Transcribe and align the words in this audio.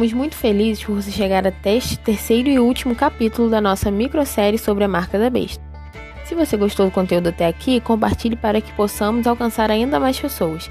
Ficamos 0.00 0.14
muito 0.14 0.34
felizes 0.34 0.82
por 0.82 0.94
você 0.94 1.10
chegar 1.10 1.46
até 1.46 1.76
este 1.76 1.98
terceiro 1.98 2.48
e 2.48 2.58
último 2.58 2.94
capítulo 2.94 3.50
da 3.50 3.60
nossa 3.60 3.90
microsérie 3.90 4.58
sobre 4.58 4.82
a 4.82 4.88
marca 4.88 5.18
da 5.18 5.28
besta. 5.28 5.62
Se 6.24 6.34
você 6.34 6.56
gostou 6.56 6.86
do 6.86 6.92
conteúdo 6.92 7.28
até 7.28 7.46
aqui, 7.46 7.82
compartilhe 7.82 8.34
para 8.34 8.62
que 8.62 8.72
possamos 8.72 9.26
alcançar 9.26 9.70
ainda 9.70 10.00
mais 10.00 10.18
pessoas. 10.18 10.70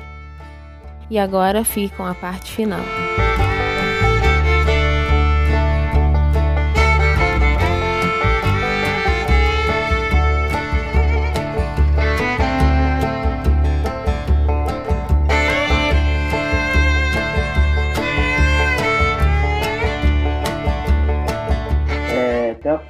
E 1.11 1.20
agora 1.20 1.63
fique 1.63 1.95
com 1.95 2.07
a 2.07 2.15
parte 2.15 2.52
final. 2.52 2.81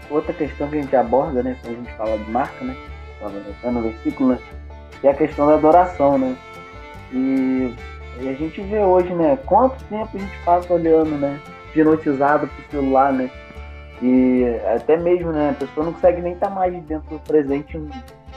Outra 0.09 0.33
questão 0.33 0.67
que 0.67 0.77
a 0.77 0.81
gente 0.81 0.95
aborda, 0.95 1.43
né, 1.43 1.55
quando 1.61 1.73
a 1.73 1.77
gente 1.77 1.93
fala 1.93 2.17
de 2.17 2.31
marca, 2.31 2.65
né, 2.65 2.75
no 3.63 3.81
versículo, 3.81 4.29
né, 4.29 4.39
é 5.03 5.09
a 5.09 5.13
questão 5.13 5.47
da 5.47 5.55
adoração, 5.55 6.17
né. 6.17 6.35
E, 7.11 7.73
e, 8.21 8.29
a 8.29 8.33
gente 8.33 8.61
vê 8.61 8.79
hoje, 8.79 9.13
né, 9.13 9.37
quanto 9.45 9.83
tempo 9.85 10.09
a 10.13 10.19
gente 10.19 10.37
passa 10.43 10.73
olhando, 10.73 11.11
né, 11.11 11.39
hipnotizado 11.69 12.47
pro 12.47 12.71
celular, 12.71 13.13
né, 13.13 13.29
e 14.01 14.45
até 14.75 14.97
mesmo, 14.97 15.31
né, 15.31 15.51
a 15.51 15.53
pessoa 15.53 15.85
não 15.85 15.93
consegue 15.93 16.21
nem 16.21 16.33
estar 16.33 16.47
tá 16.47 16.55
mais 16.55 16.73
dentro 16.83 17.09
do 17.09 17.19
presente 17.19 17.77
em, 17.77 17.89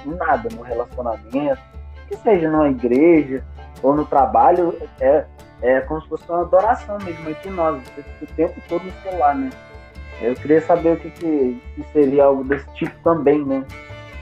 em 0.07 0.15
nada, 0.15 0.49
no 0.55 0.63
relacionamento, 0.63 1.61
que 2.09 2.17
seja 2.17 2.51
numa 2.51 2.69
igreja 2.69 3.45
ou 3.83 3.95
no 3.95 4.05
trabalho, 4.05 4.77
é, 5.01 5.25
é 5.63 5.81
como 5.81 6.03
se 6.03 6.09
fosse 6.09 6.29
uma 6.29 6.43
adoração 6.43 6.99
mesmo, 6.99 7.25
você 7.25 8.03
fica 8.03 8.25
o 8.25 8.37
tempo 8.37 8.61
todo 8.69 8.85
no 8.85 8.93
celular, 9.03 9.35
né. 9.35 9.51
Eu 10.23 10.35
queria 10.35 10.61
saber 10.61 10.93
o 10.93 10.97
que, 10.97 11.11
que, 11.11 11.59
que, 11.75 11.85
seria 11.93 12.25
algo 12.25 12.45
desse 12.45 12.67
tipo 12.75 12.95
também, 13.03 13.45
né? 13.45 13.65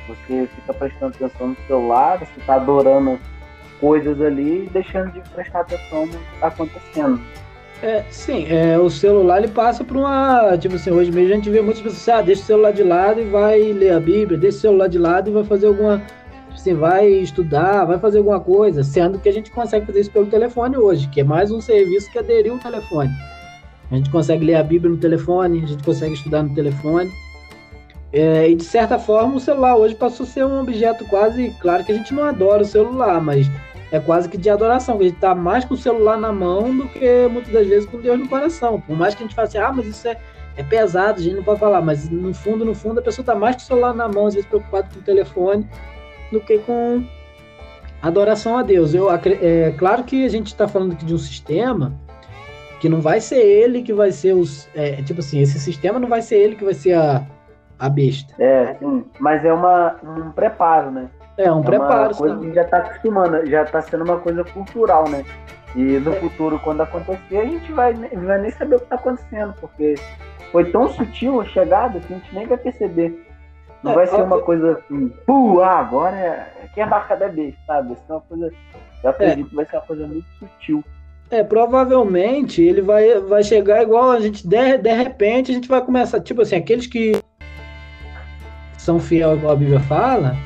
Você 0.08 0.48
fica 0.56 0.72
prestando 0.72 1.14
atenção 1.14 1.48
no 1.48 1.56
celular, 1.66 2.18
você 2.18 2.40
está 2.40 2.54
adorando 2.54 3.18
coisas 3.78 4.20
ali 4.20 4.64
e 4.64 4.70
deixando 4.70 5.12
de 5.12 5.20
prestar 5.30 5.60
atenção 5.60 6.06
no 6.06 6.12
que 6.12 6.34
está 6.34 6.46
acontecendo. 6.48 7.20
É, 7.82 8.04
sim, 8.10 8.46
é, 8.48 8.78
o 8.78 8.90
celular 8.90 9.38
ele 9.38 9.48
passa 9.48 9.84
por 9.84 9.96
uma. 9.96 10.56
Tipo 10.58 10.76
assim, 10.76 10.90
hoje 10.90 11.10
mesmo 11.10 11.32
a 11.32 11.36
gente 11.36 11.50
vê 11.50 11.60
muitas 11.60 11.82
pessoas, 11.82 12.08
ah, 12.08 12.22
deixa 12.22 12.42
o 12.42 12.44
celular 12.46 12.72
de 12.72 12.82
lado 12.82 13.20
e 13.20 13.24
vai 13.24 13.72
ler 13.72 13.92
a 13.92 14.00
Bíblia, 14.00 14.38
deixa 14.38 14.58
o 14.58 14.60
celular 14.60 14.88
de 14.88 14.98
lado 14.98 15.30
e 15.30 15.32
vai 15.32 15.44
fazer 15.44 15.66
alguma. 15.66 15.98
Tipo 15.98 16.54
assim, 16.54 16.74
vai 16.74 17.08
estudar, 17.08 17.84
vai 17.84 17.98
fazer 17.98 18.18
alguma 18.18 18.40
coisa, 18.40 18.82
sendo 18.82 19.18
que 19.18 19.28
a 19.28 19.32
gente 19.32 19.50
consegue 19.50 19.86
fazer 19.86 20.00
isso 20.00 20.10
pelo 20.10 20.26
telefone 20.26 20.76
hoje, 20.76 21.08
que 21.08 21.20
é 21.20 21.24
mais 21.24 21.50
um 21.50 21.60
serviço 21.60 22.10
que 22.10 22.18
aderiu 22.18 22.54
o 22.54 22.58
telefone. 22.58 23.10
A 23.90 23.96
gente 23.96 24.10
consegue 24.10 24.44
ler 24.44 24.54
a 24.54 24.62
Bíblia 24.62 24.90
no 24.90 24.98
telefone, 24.98 25.64
a 25.64 25.66
gente 25.66 25.82
consegue 25.82 26.14
estudar 26.14 26.42
no 26.42 26.54
telefone. 26.54 27.10
É, 28.12 28.48
e 28.48 28.56
de 28.56 28.64
certa 28.64 28.98
forma 28.98 29.36
o 29.36 29.40
celular 29.40 29.76
hoje 29.76 29.94
passou 29.94 30.24
a 30.24 30.28
ser 30.28 30.44
um 30.44 30.60
objeto 30.60 31.04
quase. 31.06 31.54
Claro 31.60 31.84
que 31.84 31.92
a 31.92 31.94
gente 31.94 32.12
não 32.12 32.24
adora 32.24 32.62
o 32.62 32.66
celular, 32.66 33.20
mas 33.20 33.46
é 33.92 33.98
quase 33.98 34.28
que 34.28 34.38
de 34.38 34.48
adoração, 34.48 34.98
a 34.98 35.02
gente 35.02 35.14
está 35.14 35.34
mais 35.34 35.64
com 35.64 35.74
o 35.74 35.76
celular 35.76 36.16
na 36.16 36.32
mão 36.32 36.76
do 36.76 36.88
que 36.88 37.28
muitas 37.30 37.52
das 37.52 37.66
vezes 37.66 37.88
com 37.88 37.98
Deus 37.98 38.18
no 38.18 38.28
coração. 38.28 38.80
Por 38.80 38.96
mais 38.96 39.14
que 39.14 39.22
a 39.22 39.26
gente 39.26 39.34
fale 39.34 39.48
assim, 39.48 39.58
ah, 39.58 39.72
mas 39.72 39.86
isso 39.86 40.06
é, 40.06 40.16
é 40.56 40.62
pesado, 40.62 41.18
a 41.18 41.22
gente 41.22 41.36
não 41.36 41.42
pode 41.42 41.58
falar, 41.58 41.80
mas 41.80 42.08
no 42.08 42.32
fundo, 42.32 42.64
no 42.64 42.74
fundo, 42.74 43.00
a 43.00 43.02
pessoa 43.02 43.22
está 43.22 43.34
mais 43.34 43.56
com 43.56 43.62
o 43.62 43.64
celular 43.64 43.94
na 43.94 44.08
mão, 44.08 44.26
às 44.26 44.34
vezes 44.34 44.48
preocupado 44.48 44.94
com 44.94 45.00
o 45.00 45.02
telefone, 45.02 45.68
do 46.30 46.40
que 46.40 46.58
com 46.58 47.04
adoração 48.00 48.56
a 48.56 48.62
Deus. 48.62 48.94
Eu, 48.94 49.08
é 49.10 49.74
claro 49.76 50.04
que 50.04 50.24
a 50.24 50.28
gente 50.28 50.46
está 50.46 50.68
falando 50.68 50.92
aqui 50.92 51.04
de 51.04 51.14
um 51.14 51.18
sistema 51.18 51.92
que 52.80 52.88
não 52.88 53.00
vai 53.00 53.20
ser 53.20 53.36
ele 53.36 53.82
que 53.82 53.92
vai 53.92 54.10
ser 54.10 54.32
os. 54.32 54.68
É, 54.74 55.02
tipo 55.02 55.20
assim, 55.20 55.40
esse 55.40 55.60
sistema 55.60 56.00
não 56.00 56.08
vai 56.08 56.22
ser 56.22 56.36
ele 56.36 56.56
que 56.56 56.64
vai 56.64 56.74
ser 56.74 56.94
a, 56.94 57.22
a 57.78 57.88
besta. 57.88 58.34
É, 58.42 58.74
sim, 58.74 59.04
mas 59.20 59.44
é 59.44 59.52
uma, 59.52 59.96
um 60.02 60.32
preparo, 60.32 60.90
né? 60.90 61.10
É 61.36 61.52
um 61.52 61.60
é 61.60 61.64
preparo. 61.64 62.14
Uma 62.14 62.14
coisa 62.14 62.38
que 62.38 62.54
já 62.54 62.62
está 62.62 62.78
acostumando, 62.78 63.46
já 63.46 63.62
está 63.62 63.82
sendo 63.82 64.04
uma 64.04 64.18
coisa 64.18 64.42
cultural, 64.44 65.08
né? 65.08 65.24
E 65.76 65.98
no 66.00 66.12
é. 66.12 66.16
futuro, 66.16 66.58
quando 66.58 66.80
acontecer, 66.80 67.36
a 67.36 67.44
gente 67.44 67.70
vai, 67.70 67.92
vai 67.92 68.40
nem 68.40 68.50
saber 68.50 68.76
o 68.76 68.78
que 68.78 68.84
está 68.84 68.96
acontecendo, 68.96 69.54
porque 69.60 69.94
foi 70.50 70.70
tão 70.72 70.88
sutil 70.88 71.40
a 71.40 71.44
chegada 71.44 72.00
que 72.00 72.12
a 72.12 72.16
gente 72.16 72.34
nem 72.34 72.46
vai 72.46 72.56
perceber. 72.56 73.26
Não 73.82 73.92
é, 73.92 73.94
vai 73.94 74.06
ser 74.06 74.22
uma 74.22 74.40
coisa 74.40 74.72
assim, 74.72 75.08
puh, 75.26 75.60
ah, 75.60 75.78
agora 75.78 76.16
é, 76.16 76.64
aqui 76.64 76.80
é 76.80 76.82
a 76.82 76.86
marca 76.86 77.14
da 77.14 77.28
besta, 77.28 77.60
sabe? 77.66 77.92
Isso 77.92 78.02
é 78.08 78.12
uma 78.12 78.20
coisa, 78.22 78.52
eu 79.04 79.10
acredito 79.10 79.48
que 79.50 79.54
vai 79.54 79.66
ser 79.66 79.76
uma 79.76 79.82
coisa 79.82 80.06
muito 80.06 80.26
sutil. 80.38 80.84
É, 81.30 81.44
provavelmente 81.44 82.60
ele 82.60 82.82
vai, 82.82 83.20
vai 83.20 83.44
chegar 83.44 83.82
igual 83.82 84.10
a 84.10 84.18
gente, 84.18 84.46
de, 84.46 84.78
de 84.78 84.92
repente, 84.92 85.52
a 85.52 85.54
gente 85.54 85.68
vai 85.68 85.80
começar, 85.80 86.20
tipo 86.20 86.42
assim, 86.42 86.56
aqueles 86.56 86.88
que 86.88 87.16
são 88.76 88.98
fiel 88.98 89.36
igual 89.36 89.52
a 89.52 89.56
Bíblia 89.56 89.78
fala, 89.80 90.36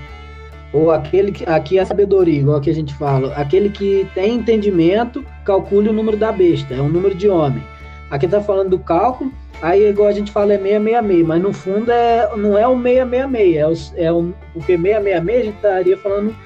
ou 0.74 0.90
aquele 0.90 1.32
que, 1.32 1.48
aqui 1.48 1.78
é 1.78 1.84
sabedoria, 1.84 2.40
igual 2.40 2.60
que 2.60 2.68
a 2.68 2.74
gente 2.74 2.92
fala, 2.94 3.32
aquele 3.34 3.70
que 3.70 4.06
tem 4.14 4.34
entendimento, 4.34 5.24
calcule 5.44 5.88
o 5.88 5.92
número 5.92 6.18
da 6.18 6.30
besta, 6.30 6.74
é 6.74 6.80
o 6.80 6.88
número 6.88 7.14
de 7.14 7.28
homem. 7.28 7.62
Aqui 8.10 8.28
tá 8.28 8.42
falando 8.42 8.70
do 8.70 8.78
cálculo, 8.78 9.32
aí 9.62 9.88
igual 9.88 10.08
a 10.08 10.12
gente 10.12 10.30
fala 10.30 10.52
é 10.52 10.58
666, 10.58 11.26
mas 11.26 11.42
no 11.42 11.52
fundo 11.54 11.90
é, 11.90 12.28
não 12.36 12.58
é 12.58 12.68
o 12.68 12.74
666, 12.74 13.94
é 13.96 14.02
o, 14.02 14.04
é 14.04 14.12
o, 14.12 14.34
porque 14.52 14.76
666 14.76 15.40
a 15.40 15.44
gente 15.44 15.56
estaria 15.56 15.96
falando 15.96 16.36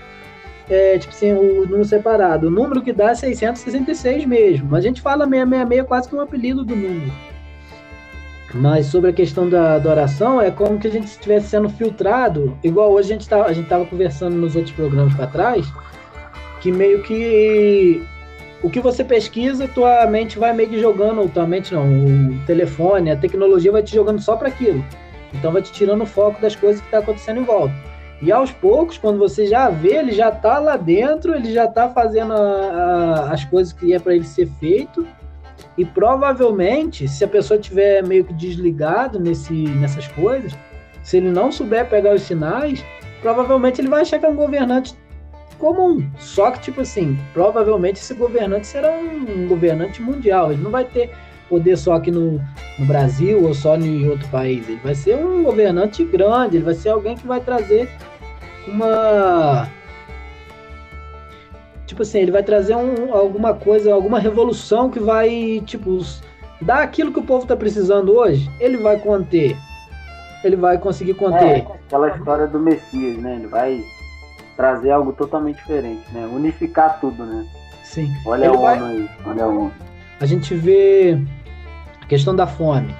é, 0.69 0.99
tipo 0.99 1.13
assim, 1.13 1.33
o 1.33 1.63
número 1.63 1.85
separado. 1.85 2.49
O 2.49 2.51
número 2.51 2.83
que 2.83 2.93
dá 2.93 3.11
é 3.11 3.15
666 3.15 4.25
mesmo. 4.27 4.75
A 4.75 4.81
gente 4.81 5.01
fala 5.01 5.25
666 5.25 5.87
quase 5.87 6.09
que 6.09 6.15
um 6.15 6.21
apelido 6.21 6.65
do 6.65 6.77
número. 6.77 7.13
Mas 8.55 8.87
sobre 8.87 9.11
a 9.11 9.13
questão 9.13 9.49
da 9.49 9.75
adoração, 9.75 10.41
é 10.41 10.51
como 10.51 10.79
que 10.79 10.89
a 10.89 10.91
gente 10.91 11.07
estivesse 11.07 11.49
sendo 11.49 11.69
filtrado, 11.69 12.57
igual 12.63 12.91
hoje 12.93 13.13
a 13.13 13.17
gente 13.17 13.29
tá, 13.29 13.51
estava 13.51 13.85
conversando 13.85 14.37
nos 14.37 14.57
outros 14.57 14.75
programas 14.75 15.15
para 15.15 15.27
trás, 15.27 15.67
que 16.61 16.73
meio 16.73 17.03
que 17.03 18.03
o 18.63 18.71
que 18.71 18.81
você 18.81 19.05
pesquisa, 19.05 19.69
tua 19.69 20.07
mente 20.07 20.39
vai 20.39 20.55
meio 20.55 20.71
que 20.71 20.81
jogando, 20.81 21.29
tua 21.29 21.47
mente 21.47 21.75
não, 21.75 21.85
o 21.87 22.39
telefone, 22.47 23.11
a 23.11 23.17
tecnologia 23.17 23.71
vai 23.71 23.83
te 23.83 23.95
jogando 23.95 24.21
só 24.21 24.35
para 24.35 24.49
aquilo. 24.49 24.83
Então 25.35 25.53
vai 25.53 25.61
te 25.61 25.71
tirando 25.71 26.03
o 26.03 26.07
foco 26.07 26.41
das 26.41 26.57
coisas 26.57 26.81
que 26.81 26.87
está 26.87 26.99
acontecendo 26.99 27.41
em 27.41 27.45
volta. 27.45 27.75
E 28.21 28.33
aos 28.33 28.51
poucos, 28.51 28.99
quando 28.99 29.19
você 29.19 29.47
já 29.47 29.69
vê, 29.69 29.97
ele 29.97 30.13
já 30.13 30.29
está 30.29 30.59
lá 30.59 30.77
dentro, 30.77 31.35
ele 31.35 31.53
já 31.53 31.65
está 31.67 31.89
fazendo 31.89 32.33
a, 32.33 32.37
a, 32.37 33.33
as 33.33 33.45
coisas 33.45 33.73
que 33.73 33.93
é 33.93 33.99
para 33.99 34.15
ele 34.15 34.25
ser 34.25 34.49
feito. 34.59 35.07
E 35.77 35.85
provavelmente, 35.85 37.07
se 37.07 37.25
a 37.25 37.29
pessoa 37.29 37.59
tiver 37.59 38.03
meio 38.05 38.25
que 38.25 38.33
desligado 38.33 39.21
nesse, 39.21 39.53
nessas 39.53 40.09
coisas, 40.09 40.53
se 41.03 41.17
ele 41.17 41.31
não 41.31 41.53
souber 41.53 41.89
pegar 41.89 42.15
os 42.15 42.23
sinais, 42.23 42.85
provavelmente 43.23 43.81
ele 43.81 43.89
vai 43.89 44.03
achar 44.03 44.19
que 44.19 44.27
é 44.27 44.29
um 44.29 44.35
governante 44.35 44.97
comum. 45.59 46.05
Só 46.19 46.51
que, 46.51 46.61
tipo 46.61 46.81
assim, 46.81 47.19
provavelmente 47.33 47.97
esse 47.97 48.15
governante 48.15 48.67
será 48.67 48.91
um, 48.91 49.47
governante 49.47 50.03
mundial. 50.03 50.53
Ele 50.53 50.63
não 50.63 50.71
vai 50.71 50.85
ter 50.85 51.11
poder 51.49 51.77
só 51.77 51.95
aqui 51.95 52.11
no, 52.11 52.41
no 52.79 52.87
Brasil 52.87 53.43
ou 53.45 53.55
só 53.55 53.77
em 53.77 54.09
outro 54.09 54.29
país. 54.29 54.69
Ele 54.69 54.81
vai 54.83 54.95
ser 54.95 55.17
um 55.17 55.43
governante 55.43 56.05
grande, 56.05 56.57
ele 56.57 56.65
vai 56.65 56.75
ser 56.75 56.91
alguém 56.91 57.17
que 57.17 57.27
vai 57.27 57.41
trazer 57.41 57.89
uma. 58.67 59.69
Tipo 61.87 62.03
assim, 62.03 62.19
ele 62.19 62.31
vai 62.31 62.43
trazer 62.43 62.77
um, 62.77 63.15
alguma 63.15 63.55
coisa, 63.55 63.93
alguma 63.93 64.19
revolução 64.19 64.91
que 64.91 65.01
vai, 65.01 65.63
tipo, 65.65 65.99
dar 66.61 66.83
aquilo 66.83 67.13
que 67.13 67.19
o 67.19 67.25
povo 67.25 67.43
está 67.43 67.57
precisando 67.57 68.15
hoje. 68.15 68.51
Ele 68.61 68.77
vai 68.77 68.99
conter. 68.99 69.57
Ele 70.45 70.57
vai 70.57 70.79
conseguir 70.79 71.15
conter. 71.15 71.59
É, 71.59 71.67
aquela 71.87 72.11
história 72.11 72.47
do 72.47 72.61
Messias, 72.61 73.17
né? 73.17 73.37
Ele 73.37 73.47
vai 73.47 73.83
trazer 74.57 74.91
algo 74.91 75.13
totalmente 75.13 75.57
diferente, 75.57 76.03
né? 76.13 76.29
Unificar 76.31 77.01
tudo, 77.01 77.25
né? 77.25 77.47
Sim. 77.85 78.13
Olha 78.27 78.47
ele 78.47 78.57
a 78.57 78.61
vai... 78.61 78.77
ONU 78.77 78.87
aí, 78.87 79.11
olha 79.25 79.45
a 79.45 79.47
ONU. 79.49 79.73
A 80.21 80.27
gente 80.27 80.55
vê 80.55 81.19
questão 82.09 82.35
da 82.35 82.47
fome. 82.47 82.95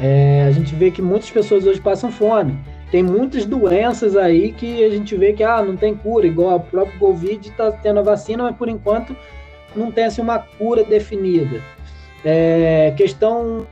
É, 0.00 0.44
a 0.48 0.50
gente 0.50 0.74
vê 0.74 0.90
que 0.90 1.00
muitas 1.00 1.30
pessoas 1.30 1.66
hoje 1.66 1.80
passam 1.80 2.10
fome 2.10 2.58
tem 2.94 3.02
muitas 3.02 3.44
doenças 3.44 4.16
aí 4.16 4.52
que 4.52 4.84
a 4.84 4.88
gente 4.88 5.16
vê 5.16 5.32
que 5.32 5.42
ah, 5.42 5.60
não 5.60 5.76
tem 5.76 5.96
cura, 5.96 6.28
igual 6.28 6.54
a 6.54 6.60
própria 6.60 6.96
Covid 6.96 7.48
está 7.48 7.72
tendo 7.72 7.98
a 7.98 8.04
vacina, 8.04 8.44
mas 8.44 8.54
por 8.54 8.68
enquanto 8.68 9.16
não 9.74 9.90
tem 9.90 10.04
assim, 10.04 10.22
uma 10.22 10.38
cura 10.38 10.84
definida. 10.84 11.60
É, 12.24 12.94
questão 12.96 13.66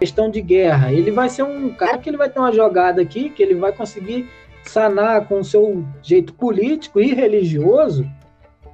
questão 0.00 0.28
de 0.28 0.40
guerra, 0.40 0.92
ele 0.92 1.12
vai 1.12 1.28
ser 1.28 1.44
um 1.44 1.68
cara 1.70 1.98
que 1.98 2.10
ele 2.10 2.16
vai 2.16 2.28
ter 2.28 2.40
uma 2.40 2.50
jogada 2.50 3.00
aqui 3.00 3.30
que 3.30 3.40
ele 3.40 3.54
vai 3.54 3.70
conseguir 3.70 4.28
sanar 4.64 5.28
com 5.28 5.38
o 5.38 5.44
seu 5.44 5.84
jeito 6.02 6.34
político 6.34 6.98
e 6.98 7.14
religioso, 7.14 8.04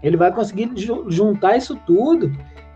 ele 0.03 0.17
vai 0.17 0.33
conseguir 0.33 0.71
juntar 1.09 1.59
isso 1.59 1.79
tudo 1.87 2.33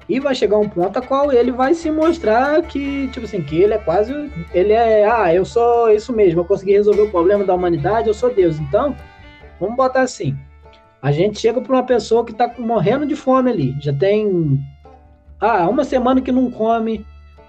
e 0.09 0.21
vai 0.21 0.35
chegar 0.35 0.59
um 0.59 0.69
ponto 0.69 0.99
a 0.99 1.03
qual 1.03 1.33
ele 1.33 1.51
vai 1.51 1.75
se 1.75 1.91
mostrar 1.91 2.63
que, 2.63 3.09
tipo 3.09 3.27
assim, 3.27 3.43
que 3.43 3.61
ele 3.61 3.75
é 3.75 3.79
quase. 3.79 4.13
Ele 4.55 4.73
é. 4.73 5.09
Ah, 5.09 5.35
eu 5.35 5.45
sou 5.45 5.91
isso 5.91 6.13
mesmo, 6.13 6.41
eu 6.41 6.45
consegui 6.45 6.73
resolver 6.73 7.03
o 7.03 7.11
problema 7.11 7.45
da 7.45 7.55
humanidade, 7.55 8.09
eu 8.09 8.15
sou 8.15 8.33
Deus. 8.33 8.59
Então, 8.59 8.95
vamos 9.59 9.77
botar 9.77 10.03
assim. 10.03 10.37
A 11.03 11.11
gente 11.11 11.39
chega 11.41 11.61
para 11.61 11.73
uma 11.73 11.83
pessoa 11.83 12.25
que 12.25 12.33
está 12.33 12.53
morrendo 12.59 13.07
de 13.07 13.17
fome 13.17 13.51
ali. 13.51 13.77
Já 13.81 13.93
tem 13.93 14.61
Ah, 15.41 15.69
uma 15.69 15.85
semana 15.85 16.21
que 16.21 16.33
não 16.33 16.51
come, 16.51 17.05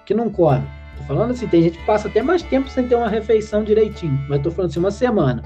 que 0.06 0.14
não 0.14 0.30
come. 0.30 0.64
Tô 0.98 1.04
falando 1.04 1.32
assim, 1.32 1.48
tem 1.48 1.62
gente 1.62 1.78
que 1.78 1.86
passa 1.86 2.08
até 2.08 2.22
mais 2.22 2.42
tempo 2.42 2.70
sem 2.70 2.88
ter 2.88 2.96
uma 2.96 3.08
refeição 3.08 3.64
direitinho. 3.64 4.20
Mas 4.28 4.42
tô 4.42 4.50
falando 4.50 4.72
assim, 4.72 4.80
uma 4.80 4.92
semana. 4.92 5.44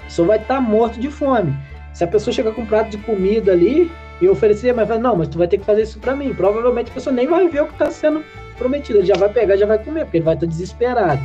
A 0.00 0.04
pessoa 0.04 0.28
vai 0.28 0.38
estar 0.38 0.56
tá 0.56 0.60
morto 0.60 0.98
de 0.98 1.08
fome. 1.10 1.54
Se 1.94 2.02
a 2.02 2.08
pessoa 2.08 2.34
chegar 2.34 2.52
com 2.52 2.62
um 2.62 2.66
prato 2.66 2.90
de 2.90 2.98
comida 2.98 3.52
ali 3.52 3.90
e 4.20 4.28
oferecer, 4.28 4.74
mas 4.74 4.88
não, 5.00 5.16
mas 5.16 5.28
tu 5.28 5.38
vai 5.38 5.48
ter 5.48 5.58
que 5.58 5.64
fazer 5.64 5.82
isso 5.82 5.98
para 5.98 6.14
mim. 6.14 6.34
Provavelmente 6.34 6.90
a 6.90 6.94
pessoa 6.94 7.14
nem 7.14 7.26
vai 7.26 7.48
ver 7.48 7.62
o 7.62 7.66
que 7.66 7.72
está 7.72 7.90
sendo 7.90 8.22
prometido. 8.58 8.98
Ele 8.98 9.06
já 9.06 9.16
vai 9.16 9.30
pegar, 9.30 9.56
já 9.56 9.66
vai 9.66 9.78
comer, 9.78 10.04
porque 10.04 10.18
ele 10.18 10.24
vai 10.24 10.34
estar 10.34 10.46
tá 10.46 10.50
desesperado. 10.50 11.20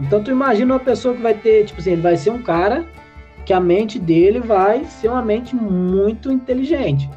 Então 0.00 0.22
tu 0.22 0.30
imagina 0.30 0.74
uma 0.74 0.80
pessoa 0.80 1.14
que 1.14 1.20
vai 1.20 1.34
ter, 1.34 1.64
tipo 1.64 1.80
assim, 1.80 1.92
ele 1.92 2.02
vai 2.02 2.16
ser 2.16 2.30
um 2.30 2.40
cara 2.40 2.86
que 3.44 3.52
a 3.52 3.60
mente 3.60 3.98
dele 3.98 4.38
vai 4.38 4.84
ser 4.84 5.08
uma 5.08 5.22
mente 5.22 5.54
muito 5.56 6.30
inteligente. 6.30 7.10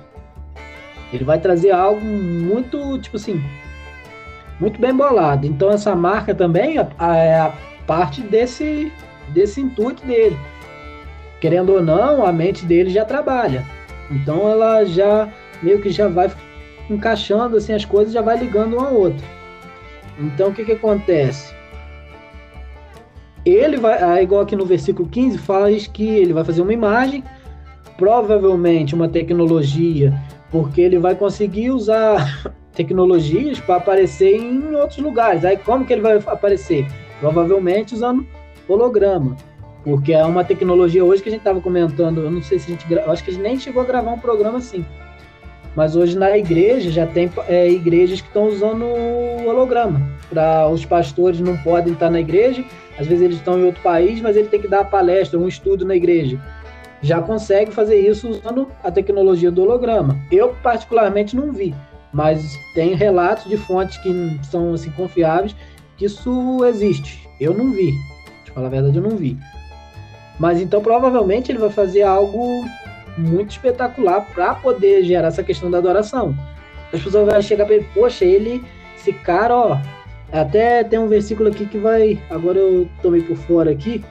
Ele 1.12 1.24
vai 1.24 1.39
trazer 1.39 1.71
algo 1.71 2.04
muito, 2.04 2.98
tipo 3.00 3.18
assim, 3.18 3.42
muito 4.60 4.81
bem 4.81 4.94
bolado. 4.94 5.45
Então 5.45 5.69
essa 5.69 5.95
marca 5.95 6.33
também 6.33 6.77
é 6.77 6.88
a, 6.98 7.45
a 7.45 7.54
parte 7.86 8.21
desse, 8.21 8.92
desse 9.30 9.62
intuito 9.62 10.06
dele. 10.06 10.38
Querendo 11.39 11.74
ou 11.74 11.83
não, 11.83 12.25
a 12.25 12.31
mente 12.31 12.65
dele 12.65 12.89
já 12.89 13.06
trabalha. 13.06 13.63
Então 14.11 14.47
ela 14.50 14.83
já 14.85 15.29
meio 15.61 15.81
que 15.81 15.89
já 15.89 16.07
vai 16.07 16.31
encaixando 16.89 17.57
assim 17.57 17.73
as 17.73 17.85
coisas, 17.85 18.13
já 18.13 18.21
vai 18.21 18.38
ligando 18.38 18.77
uma 18.77 18.88
a 18.88 18.91
outra. 18.91 19.25
Então 20.19 20.50
o 20.50 20.53
que 20.53 20.65
que 20.65 20.73
acontece? 20.73 21.53
Ele 23.45 23.77
vai, 23.77 24.01
ah, 24.01 24.21
igual 24.21 24.41
aqui 24.41 24.55
no 24.55 24.65
versículo 24.65 25.07
15, 25.09 25.38
fala 25.38 25.69
que 25.71 26.07
ele 26.07 26.31
vai 26.31 26.45
fazer 26.45 26.61
uma 26.61 26.73
imagem, 26.73 27.23
provavelmente 27.97 28.95
uma 28.95 29.09
tecnologia, 29.09 30.13
porque 30.50 30.79
ele 30.79 30.97
vai 30.97 31.13
conseguir 31.15 31.71
usar 31.71 32.53
tecnologias 32.73 33.59
para 33.59 33.75
aparecer 33.75 34.38
em 34.38 34.73
outros 34.75 35.00
lugares. 35.00 35.44
Aí 35.44 35.57
como 35.57 35.85
que 35.85 35.91
ele 35.91 36.01
vai 36.01 36.17
aparecer? 36.25 36.88
Provavelmente 37.19 37.94
usando 37.94 38.25
holograma, 38.67 39.35
porque 39.83 40.13
é 40.13 40.24
uma 40.24 40.44
tecnologia 40.44 41.03
hoje 41.03 41.21
que 41.21 41.30
a 41.30 41.31
gente 41.31 41.41
estava 41.41 41.59
comentando, 41.59 42.21
eu 42.21 42.31
não 42.31 42.41
sei 42.41 42.57
se 42.57 42.71
a 42.71 42.75
gente, 42.75 43.00
acho 43.00 43.24
que 43.24 43.30
a 43.31 43.33
gente 43.33 43.44
nem 43.44 43.59
chegou 43.59 43.81
a 43.81 43.85
gravar 43.85 44.12
um 44.12 44.19
programa 44.19 44.57
assim. 44.57 44.85
Mas 45.75 45.95
hoje 45.95 46.18
na 46.18 46.38
igreja 46.38 46.91
já 46.91 47.06
tem 47.06 47.30
é, 47.47 47.69
igrejas 47.69 48.21
que 48.21 48.27
estão 48.27 48.47
usando 48.47 48.85
holograma. 49.45 50.01
Para 50.30 50.69
os 50.69 50.85
pastores 50.85 51.39
não 51.39 51.57
podem 51.57 51.94
estar 51.94 52.09
na 52.09 52.19
igreja, 52.19 52.63
às 52.97 53.07
vezes 53.07 53.24
eles 53.24 53.38
estão 53.38 53.59
em 53.59 53.63
outro 53.63 53.81
país, 53.81 54.21
mas 54.21 54.38
ele 54.38 54.47
tem 54.47 54.62
que 54.62 54.68
dar 54.68 54.81
a 54.81 54.85
palestra, 54.85 55.39
um 55.39 55.47
estudo 55.47 55.83
na 55.86 55.95
igreja. 55.95 56.39
Já 57.01 57.21
consegue 57.21 57.71
fazer 57.71 58.00
isso 58.00 58.29
usando 58.29 58.69
a 58.83 58.89
tecnologia 58.89 59.51
do 59.51 59.63
holograma. 59.63 60.18
Eu 60.31 60.56
particularmente 60.63 61.36
não 61.36 61.51
vi, 61.51 61.75
mas 62.13 62.57
tem 62.75 62.95
relatos 62.95 63.50
de 63.50 63.57
fontes 63.57 63.97
que 63.97 64.39
são 64.44 64.74
assim 64.74 64.91
confiáveis 64.91 65.56
que 65.97 66.06
isso 66.06 66.63
existe. 66.65 67.27
Eu 67.41 67.53
não 67.53 67.71
vi. 67.71 67.91
De 68.45 68.51
falar 68.51 68.68
a 68.68 68.69
verdade, 68.69 68.97
eu 68.97 69.03
não 69.03 69.18
vi. 69.18 69.38
Mas 70.39 70.59
então 70.59 70.81
provavelmente 70.81 71.51
ele 71.51 71.59
vai 71.59 71.69
fazer 71.69 72.03
algo 72.03 72.65
muito 73.18 73.51
espetacular 73.51 74.21
para 74.33 74.56
poder 74.56 75.03
gerar 75.03 75.27
essa 75.27 75.44
questão 75.44 75.69
da 75.69 75.77
adoração. 75.77 76.35
As 76.91 77.01
pessoas 77.01 77.27
vão 77.27 77.41
chegar 77.41 77.65
para 77.65 77.75
ele, 77.75 77.88
poxa, 77.94 78.25
ele, 78.25 78.63
esse 78.95 79.13
cara, 79.13 79.56
ó, 79.56 79.77
até 80.31 80.83
tem 80.83 81.00
um 81.00 81.07
versículo 81.07 81.50
aqui 81.50 81.65
que 81.65 81.77
vai, 81.77 82.19
agora 82.30 82.57
eu 82.59 82.88
tomei 83.01 83.21
por 83.21 83.35
fora 83.35 83.71
aqui, 83.71 84.03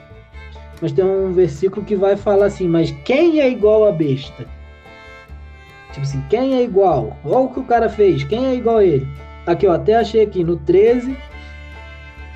mas 0.81 0.93
tem 0.93 1.05
um 1.05 1.33
versículo 1.33 1.85
que 1.85 1.95
vai 1.95 2.17
falar 2.17 2.47
assim, 2.47 2.69
mas 2.69 2.91
quem 3.05 3.41
é 3.41 3.49
igual 3.49 3.87
a 3.87 3.93
besta? 3.93 4.47
Tipo 5.93 6.03
assim, 6.03 6.23
quem 6.29 6.55
é 6.55 6.63
igual? 6.63 7.17
Olha 7.25 7.39
o 7.39 7.49
que 7.49 7.61
o 7.61 7.65
cara 7.65 7.89
fez, 7.89 8.25
quem 8.25 8.47
é 8.47 8.55
igual 8.55 8.79
a 8.79 8.85
ele? 8.85 9.07
Aqui, 9.47 9.67
ó, 9.67 9.75
até 9.75 9.95
achei 9.95 10.23
aqui 10.23 10.43
no 10.43 10.57
13, 10.57 11.17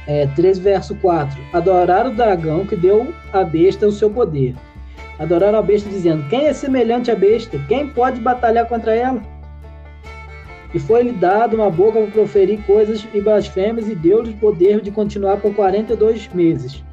é, 0.07 0.27
13 0.29 0.61
verso 0.61 0.95
4. 0.97 1.39
Adorar 1.53 2.07
o 2.07 2.15
dragão 2.15 2.67
que 2.67 2.77
deu 2.77 3.13
a 3.33 3.43
besta 3.43 3.87
o 3.87 3.93
seu 3.93 4.11
poder. 4.11 4.55
Adoraram 5.19 5.59
a 5.59 5.63
besta 5.63 5.89
dizendo: 5.89 6.29
Quem 6.29 6.47
é 6.47 6.53
semelhante 6.53 7.11
à 7.11 7.15
besta? 7.15 7.59
Quem 7.69 7.89
pode 7.89 8.21
batalhar 8.21 8.67
contra 8.67 8.95
ela? 8.95 9.23
E 10.75 10.79
foi-lhe 10.79 11.13
dado 11.13 11.57
uma 11.57 11.71
boca 11.71 12.01
para 12.01 12.11
proferir 12.11 12.63
coisas 12.67 13.07
e 13.15 13.21
blasfêmias 13.21 13.89
e 13.89 13.95
deu-lhe 13.95 14.35
poder 14.35 14.81
de 14.81 14.91
continuar 14.91 15.39
por 15.39 15.55
42 15.55 16.29
meses. 16.35 16.85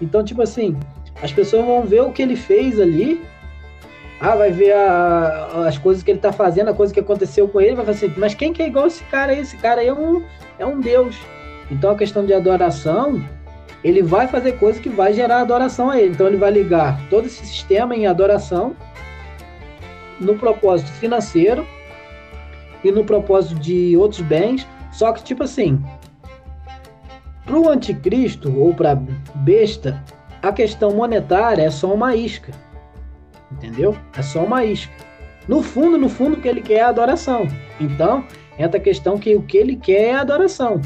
Então, 0.00 0.22
tipo 0.24 0.42
assim, 0.42 0.78
as 1.22 1.32
pessoas 1.32 1.64
vão 1.64 1.82
ver 1.82 2.02
o 2.02 2.12
que 2.12 2.22
ele 2.22 2.36
fez 2.36 2.78
ali. 2.78 3.22
Ah, 4.20 4.36
vai 4.36 4.52
ver 4.52 4.72
a, 4.72 5.66
as 5.66 5.76
coisas 5.76 6.02
que 6.02 6.10
ele 6.10 6.18
está 6.18 6.32
fazendo, 6.32 6.70
a 6.70 6.74
coisa 6.74 6.94
que 6.94 7.00
aconteceu 7.00 7.48
com 7.48 7.60
ele, 7.60 7.74
vai 7.74 7.84
falar 7.84 7.96
assim, 7.96 8.12
mas 8.16 8.34
quem 8.34 8.52
que 8.52 8.62
é 8.62 8.68
igual 8.68 8.86
esse 8.86 9.02
cara 9.04 9.32
aí? 9.32 9.40
Esse 9.40 9.56
cara 9.56 9.80
aí 9.80 9.88
é 9.88 9.92
um, 9.92 10.22
é 10.58 10.64
um 10.64 10.80
Deus. 10.80 11.16
Então 11.70 11.90
a 11.90 11.96
questão 11.96 12.24
de 12.24 12.32
adoração 12.32 13.22
ele 13.82 14.02
vai 14.02 14.26
fazer 14.26 14.52
coisa 14.52 14.80
que 14.80 14.88
vai 14.88 15.12
gerar 15.12 15.40
adoração 15.40 15.90
a 15.90 16.00
ele. 16.00 16.12
Então 16.12 16.26
ele 16.26 16.38
vai 16.38 16.50
ligar 16.50 16.98
todo 17.10 17.26
esse 17.26 17.44
sistema 17.44 17.94
em 17.94 18.06
adoração 18.06 18.74
no 20.18 20.36
propósito 20.36 20.90
financeiro 20.92 21.66
e 22.82 22.90
no 22.90 23.04
propósito 23.04 23.60
de 23.60 23.96
outros 23.96 24.22
bens. 24.22 24.66
Só 24.90 25.12
que, 25.12 25.22
tipo 25.22 25.42
assim, 25.42 25.82
para 27.44 27.58
o 27.58 27.68
anticristo 27.68 28.58
ou 28.58 28.72
para 28.72 28.94
besta, 29.34 30.02
a 30.42 30.52
questão 30.52 30.92
monetária 30.92 31.62
é 31.62 31.70
só 31.70 31.92
uma 31.92 32.14
isca. 32.14 32.52
Entendeu? 33.52 33.96
É 34.16 34.22
só 34.22 34.44
uma 34.44 34.64
isca. 34.64 34.92
No 35.46 35.62
fundo, 35.62 35.98
no 35.98 36.08
fundo, 36.08 36.36
o 36.36 36.40
que 36.40 36.48
ele 36.48 36.62
quer 36.62 36.74
é 36.74 36.82
adoração. 36.82 37.46
Então, 37.78 38.24
entra 38.58 38.78
a 38.78 38.82
questão 38.82 39.18
que 39.18 39.34
o 39.34 39.42
que 39.42 39.58
ele 39.58 39.76
quer 39.76 40.04
é 40.04 40.14
adoração. 40.14 40.80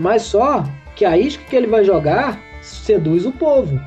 Mas 0.00 0.22
só 0.22 0.64
que 0.96 1.04
a 1.04 1.18
isca 1.18 1.44
que 1.44 1.54
ele 1.54 1.66
vai 1.66 1.84
jogar 1.84 2.40
seduz 2.62 3.26
o 3.26 3.32
povo. 3.32 3.78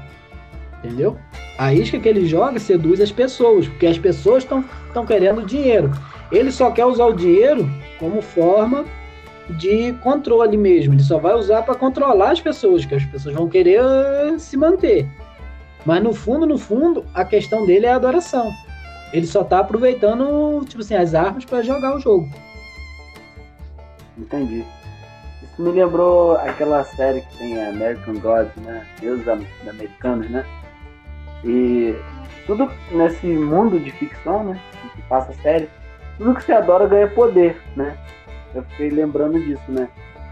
Entendeu? 0.78 1.18
A 1.58 1.74
isca 1.74 2.00
que 2.00 2.08
ele 2.08 2.28
joga 2.28 2.60
seduz 2.60 3.02
as 3.02 3.12
pessoas, 3.12 3.68
porque 3.68 3.88
as 3.88 3.98
pessoas 3.98 4.44
estão 4.44 5.06
querendo 5.08 5.44
dinheiro. 5.44 5.92
Ele 6.32 6.52
só 6.52 6.70
quer 6.70 6.86
usar 6.86 7.06
o 7.06 7.14
dinheiro 7.14 7.68
como 7.98 8.22
forma 8.22 8.86
de 9.58 9.94
controle 10.04 10.56
mesmo. 10.56 10.94
Ele 10.94 11.02
só 11.02 11.18
vai 11.18 11.34
usar 11.34 11.64
para 11.64 11.74
controlar 11.74 12.32
as 12.32 12.42
pessoas, 12.42 12.86
que 12.86 12.94
as 12.94 13.06
pessoas 13.06 13.34
vão 13.34 13.50
querer 13.50 13.82
uh, 13.82 14.40
se 14.40 14.56
manter. 14.56 15.10
Mas 15.84 16.04
no 16.04 16.14
fundo, 16.14 16.46
no 16.46 16.60
fundo, 16.60 17.04
a 17.16 17.26
questão 17.26 17.66
dele 17.66 17.88
é 17.88 17.92
a 17.92 17.96
adoração. 17.96 18.52
Ele 19.12 19.26
só 19.26 19.42
está 19.42 19.60
aproveitando, 19.60 20.64
tipo 20.68 20.82
assim, 20.82 20.96
as 20.96 21.16
armas 21.16 21.44
para 21.44 21.64
jogar 21.64 21.96
o 21.96 22.00
jogo. 22.00 22.30
Entendi. 24.16 24.64
Me 25.58 25.72
lembrou 25.72 26.36
aquela 26.38 26.84
série 26.84 27.22
que 27.22 27.38
tem 27.38 27.64
American 27.64 28.16
Gods, 28.16 28.56
né? 28.58 28.86
Deuses 29.00 29.28
americanos, 29.28 30.30
né? 30.30 30.44
E 31.44 31.96
tudo 32.48 32.72
nesse 32.92 33.28
mundo 33.28 33.80
de 33.80 33.92
ficção, 33.92 34.44
né? 34.44 34.60
Que 34.96 35.02
passa 35.04 35.34
série, 35.42 35.70
tudo 36.18 36.34
que 36.36 36.44
você 36.44 36.54
adora 36.54 36.88
ganha 36.88 37.08
poder, 37.08 37.62
né? 37.76 37.96
Eu 38.56 38.64
fiquei 38.64 38.90
lembrando 38.90 39.40
disso, 39.40 39.64
né? 39.72 39.88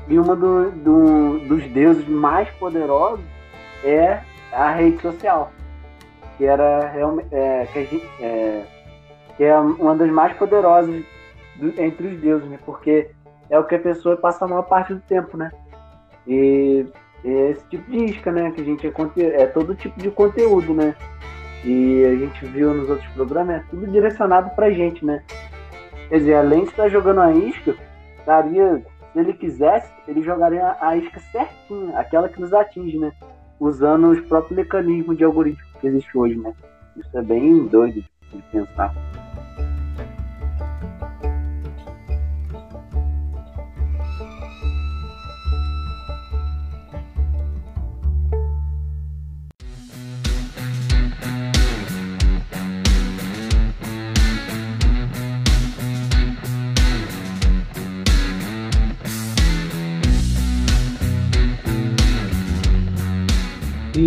E 0.07 0.17
uma 0.17 0.35
do, 0.35 0.71
do, 0.71 1.39
dos 1.47 1.67
deuses 1.67 2.07
mais 2.07 2.49
poderosos 2.51 3.23
é 3.83 4.21
a 4.51 4.71
rede 4.71 5.01
social, 5.01 5.51
que 6.37 6.45
era 6.45 6.91
é, 7.31 7.65
que, 7.71 7.85
gente, 7.85 8.09
é, 8.19 8.63
que 9.37 9.43
é 9.43 9.57
uma 9.57 9.95
das 9.95 10.09
mais 10.09 10.35
poderosas 10.35 11.03
do, 11.55 11.81
entre 11.81 12.07
os 12.07 12.19
deuses, 12.19 12.49
né? 12.49 12.57
Porque 12.65 13.11
é 13.51 13.59
o 13.59 13.65
que 13.65 13.75
a 13.75 13.79
pessoa 13.79 14.15
passa 14.15 14.45
a 14.45 14.47
maior 14.47 14.63
parte 14.63 14.93
do 14.93 15.01
tempo, 15.01 15.37
né? 15.37 15.51
E, 16.25 16.85
esse 17.23 17.63
tipo 17.69 17.91
de 17.91 18.05
isca, 18.05 18.31
né? 18.31 18.49
Que 18.51 18.61
a 18.61 18.63
gente 18.63 18.87
é, 18.87 19.41
é 19.41 19.45
todo 19.45 19.75
tipo 19.75 19.99
de 19.99 20.09
conteúdo, 20.09 20.73
né? 20.73 20.95
E 21.63 22.03
a 22.05 22.15
gente 22.15 22.45
viu 22.45 22.73
nos 22.73 22.89
outros 22.89 23.07
programas, 23.09 23.57
é 23.57 23.63
tudo 23.69 23.85
direcionado 23.87 24.49
pra 24.55 24.71
gente, 24.71 25.05
né? 25.05 25.21
Quer 26.09 26.19
dizer, 26.19 26.35
além 26.35 26.63
de 26.63 26.69
estar 26.69 26.89
jogando 26.89 27.19
a 27.19 27.31
isca, 27.31 27.75
daria, 28.25 28.81
se 29.11 29.19
ele 29.19 29.33
quisesse, 29.33 29.91
ele 30.07 30.23
jogaria 30.23 30.75
a 30.79 30.95
isca 30.95 31.19
certinha, 31.31 31.99
aquela 31.99 32.29
que 32.29 32.39
nos 32.41 32.53
atinge, 32.53 32.97
né? 32.97 33.11
Usando 33.59 34.09
os 34.09 34.21
próprios 34.21 34.57
mecanismos 34.57 35.17
de 35.17 35.25
algoritmo 35.25 35.67
que 35.79 35.87
existe 35.87 36.17
hoje, 36.17 36.37
né? 36.37 36.53
Isso 36.95 37.17
é 37.17 37.21
bem 37.21 37.67
doido 37.67 38.03
de 38.33 38.41
pensar. 38.51 38.93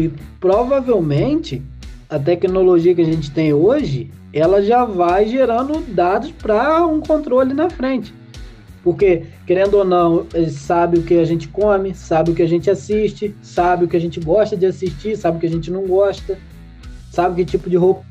E 0.05 0.13
provavelmente 0.39 1.63
a 2.11 2.19
tecnologia 2.19 2.95
que 2.95 3.01
a 3.01 3.07
gente 3.07 3.31
tem 3.31 3.55
hoje, 3.55 4.11
ela 4.35 4.63
já 4.63 4.85
vai 4.85 5.27
gerando 5.27 5.81
dados 5.81 6.31
para 6.31 6.87
um 6.87 7.01
controle 7.01 7.55
na 7.55 7.71
frente. 7.71 8.13
Porque, 8.83 9.25
querendo 9.47 9.79
ou 9.79 9.85
não, 9.85 10.27
sabem 10.51 11.01
o 11.01 11.03
que 11.03 11.15
a 11.15 11.25
gente 11.25 11.49
come, 11.49 11.95
sabe 11.95 12.33
o 12.33 12.35
que 12.35 12.43
a 12.43 12.47
gente 12.47 12.71
assiste, 12.71 13.35
sabe 13.41 13.87
o 13.87 13.89
que 13.89 13.97
a 13.97 14.01
gente 14.01 14.21
gosta 14.21 14.55
de 14.55 14.67
assistir, 14.67 15.17
sabe 15.17 15.39
o 15.39 15.41
que 15.41 15.47
a 15.47 15.51
gente 15.51 15.71
não 15.71 15.87
gosta, 15.87 16.39
sabe 17.11 17.37
que 17.37 17.51
tipo 17.51 17.71
de 17.71 17.79
roupa, 17.79 18.05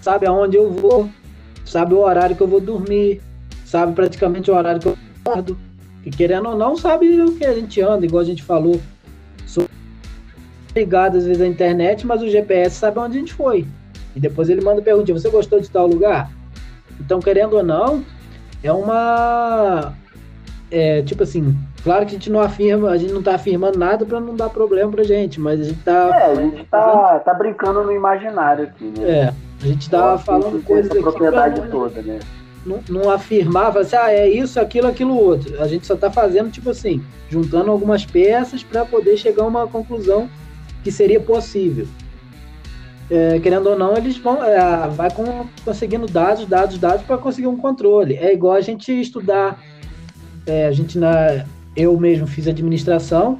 sabe 0.00 0.24
aonde 0.24 0.56
eu 0.56 0.70
vou, 0.70 1.08
sabe 1.64 1.94
o 1.94 1.98
horário 1.98 2.36
que 2.36 2.42
eu 2.42 2.46
vou 2.46 2.60
dormir, 2.60 3.20
sabe 3.64 3.92
praticamente 3.92 4.52
o 4.52 4.54
horário 4.54 4.80
que 4.80 4.86
eu 4.86 4.96
acordo. 5.24 5.58
E 6.04 6.10
querendo 6.10 6.48
ou 6.48 6.56
não, 6.56 6.76
sabe 6.76 7.20
o 7.20 7.34
que 7.34 7.44
a 7.44 7.52
gente 7.52 7.80
anda, 7.80 8.06
igual 8.06 8.22
a 8.22 8.26
gente 8.26 8.44
falou. 8.44 8.80
Ligado 10.76 11.16
às 11.16 11.24
vezes 11.24 11.40
à 11.40 11.46
internet, 11.46 12.06
mas 12.06 12.20
o 12.20 12.28
GPS 12.28 12.76
sabe 12.76 12.98
onde 12.98 13.16
a 13.16 13.20
gente 13.20 13.32
foi. 13.32 13.66
E 14.14 14.20
depois 14.20 14.50
ele 14.50 14.60
manda 14.60 14.82
pergunta: 14.82 15.10
você 15.10 15.30
gostou 15.30 15.58
de 15.58 15.70
tal 15.70 15.86
lugar? 15.86 16.30
Então, 17.00 17.18
querendo 17.18 17.56
ou 17.56 17.62
não, 17.62 18.04
é 18.62 18.70
uma. 18.70 19.94
É, 20.70 21.00
tipo 21.02 21.22
assim, 21.22 21.56
claro 21.82 22.04
que 22.04 22.10
a 22.10 22.18
gente 22.18 22.30
não 22.30 22.40
afirma, 22.40 22.90
a 22.90 22.96
gente 22.98 23.12
não 23.12 23.22
tá 23.22 23.36
afirmando 23.36 23.78
nada 23.78 24.04
para 24.04 24.20
não 24.20 24.34
dar 24.34 24.50
problema 24.50 24.90
pra 24.90 25.02
gente, 25.02 25.40
mas 25.40 25.60
a 25.60 25.64
gente 25.64 25.82
tá. 25.82 26.10
É, 26.14 26.32
a 26.32 26.34
gente 26.34 26.64
tá, 26.64 27.20
tá 27.20 27.32
brincando 27.32 27.82
no 27.82 27.92
imaginário 27.92 28.64
aqui, 28.64 28.84
né? 28.84 29.08
É, 29.08 29.34
a 29.62 29.66
gente 29.66 29.88
tá 29.88 30.18
falando 30.18 30.62
coisas 30.62 30.90
aqui. 30.90 31.00
propriedade 31.00 31.62
toda, 31.70 32.02
né? 32.02 32.18
Não, 32.66 32.80
não 32.88 33.10
afirmar, 33.10 33.76
assim, 33.78 33.96
ah, 33.96 34.12
é 34.12 34.28
isso, 34.28 34.60
aquilo, 34.60 34.88
aquilo 34.88 35.16
outro. 35.16 35.62
A 35.62 35.68
gente 35.68 35.86
só 35.86 35.94
tá 35.94 36.10
fazendo, 36.10 36.50
tipo 36.50 36.68
assim, 36.68 37.00
juntando 37.30 37.70
algumas 37.70 38.04
peças 38.04 38.62
para 38.62 38.84
poder 38.84 39.16
chegar 39.16 39.44
a 39.44 39.46
uma 39.46 39.66
conclusão 39.68 40.28
que 40.86 40.92
seria 40.92 41.18
possível 41.18 41.88
é, 43.10 43.40
querendo 43.40 43.68
ou 43.68 43.76
não, 43.76 43.96
eles 43.96 44.16
vão 44.16 44.42
é, 44.42 44.88
vai 44.88 45.10
com, 45.10 45.46
conseguindo 45.64 46.06
dados, 46.06 46.46
dados, 46.46 46.78
dados 46.78 47.04
para 47.04 47.18
conseguir 47.18 47.46
um 47.46 47.56
controle. 47.56 48.16
É 48.16 48.32
igual 48.32 48.54
a 48.54 48.60
gente 48.60 48.92
estudar, 49.00 49.60
é, 50.46 50.66
a 50.66 50.72
gente 50.72 50.96
na 50.96 51.44
eu 51.76 51.98
mesmo 51.98 52.26
fiz 52.26 52.48
administração, 52.48 53.38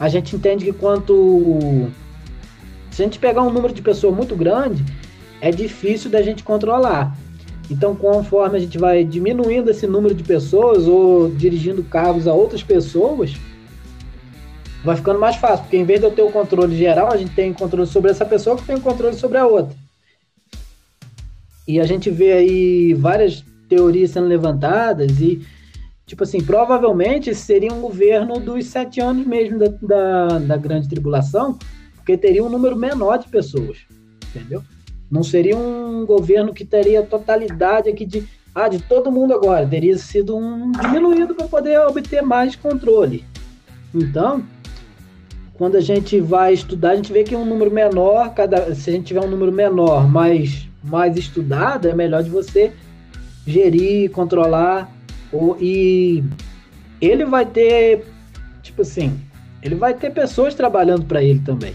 a 0.00 0.08
gente 0.08 0.34
entende 0.34 0.64
que 0.64 0.72
quanto 0.72 1.88
se 2.90 3.02
a 3.02 3.04
gente 3.04 3.18
pegar 3.18 3.42
um 3.42 3.52
número 3.52 3.74
de 3.74 3.82
pessoas 3.82 4.16
muito 4.16 4.34
grande, 4.34 4.84
é 5.40 5.50
difícil 5.50 6.10
da 6.10 6.22
gente 6.22 6.42
controlar. 6.42 7.16
Então, 7.70 7.94
conforme 7.94 8.56
a 8.56 8.60
gente 8.60 8.78
vai 8.78 9.04
diminuindo 9.04 9.70
esse 9.70 9.86
número 9.86 10.14
de 10.14 10.24
pessoas 10.24 10.88
ou 10.88 11.28
dirigindo 11.28 11.84
cargos 11.84 12.26
a 12.26 12.32
outras 12.32 12.62
pessoas, 12.62 13.34
vai 14.84 14.96
ficando 14.96 15.18
mais 15.18 15.36
fácil, 15.36 15.64
porque 15.64 15.76
em 15.76 15.84
vez 15.84 16.00
de 16.00 16.06
eu 16.06 16.12
ter 16.12 16.22
o 16.22 16.30
controle 16.30 16.76
geral, 16.76 17.12
a 17.12 17.16
gente 17.16 17.34
tem 17.34 17.52
controle 17.52 17.86
sobre 17.86 18.10
essa 18.10 18.24
pessoa 18.24 18.56
que 18.56 18.64
tem 18.64 18.78
controle 18.80 19.16
sobre 19.16 19.38
a 19.38 19.46
outra. 19.46 19.74
E 21.66 21.80
a 21.80 21.84
gente 21.84 22.10
vê 22.10 22.32
aí 22.32 22.94
várias 22.94 23.44
teorias 23.68 24.12
sendo 24.12 24.26
levantadas 24.26 25.20
e, 25.20 25.44
tipo 26.06 26.22
assim, 26.22 26.42
provavelmente 26.42 27.34
seria 27.34 27.72
um 27.72 27.80
governo 27.80 28.40
dos 28.40 28.66
sete 28.66 29.00
anos 29.00 29.26
mesmo 29.26 29.58
da, 29.58 29.68
da, 29.82 30.38
da 30.38 30.56
grande 30.56 30.88
tribulação, 30.88 31.58
porque 31.96 32.16
teria 32.16 32.42
um 32.42 32.48
número 32.48 32.74
menor 32.74 33.18
de 33.18 33.28
pessoas, 33.28 33.78
entendeu? 34.34 34.62
Não 35.10 35.22
seria 35.22 35.56
um 35.56 36.06
governo 36.06 36.54
que 36.54 36.64
teria 36.64 37.02
totalidade 37.02 37.90
aqui 37.90 38.06
de, 38.06 38.26
ah, 38.54 38.68
de 38.68 38.80
todo 38.80 39.12
mundo 39.12 39.34
agora, 39.34 39.66
teria 39.66 39.96
sido 39.98 40.36
um 40.36 40.72
diminuído 40.72 41.34
para 41.34 41.48
poder 41.48 41.78
obter 41.80 42.22
mais 42.22 42.56
controle. 42.56 43.24
Então, 43.94 44.42
quando 45.58 45.74
a 45.76 45.80
gente 45.80 46.20
vai 46.20 46.54
estudar, 46.54 46.92
a 46.92 46.96
gente 46.96 47.12
vê 47.12 47.24
que 47.24 47.34
um 47.34 47.44
número 47.44 47.68
menor, 47.68 48.32
cada, 48.32 48.72
se 48.76 48.88
a 48.88 48.92
gente 48.92 49.06
tiver 49.06 49.24
um 49.24 49.28
número 49.28 49.50
menor, 49.50 50.08
mais, 50.08 50.68
mais 50.84 51.16
estudado, 51.16 51.88
é 51.88 51.94
melhor 51.94 52.22
de 52.22 52.30
você 52.30 52.72
gerir, 53.44 54.08
controlar. 54.12 54.88
Ou, 55.32 55.56
e 55.60 56.22
ele 57.00 57.24
vai 57.24 57.44
ter, 57.44 58.06
tipo 58.62 58.82
assim, 58.82 59.18
ele 59.60 59.74
vai 59.74 59.94
ter 59.94 60.10
pessoas 60.10 60.54
trabalhando 60.54 61.04
para 61.06 61.24
ele 61.24 61.40
também. 61.40 61.74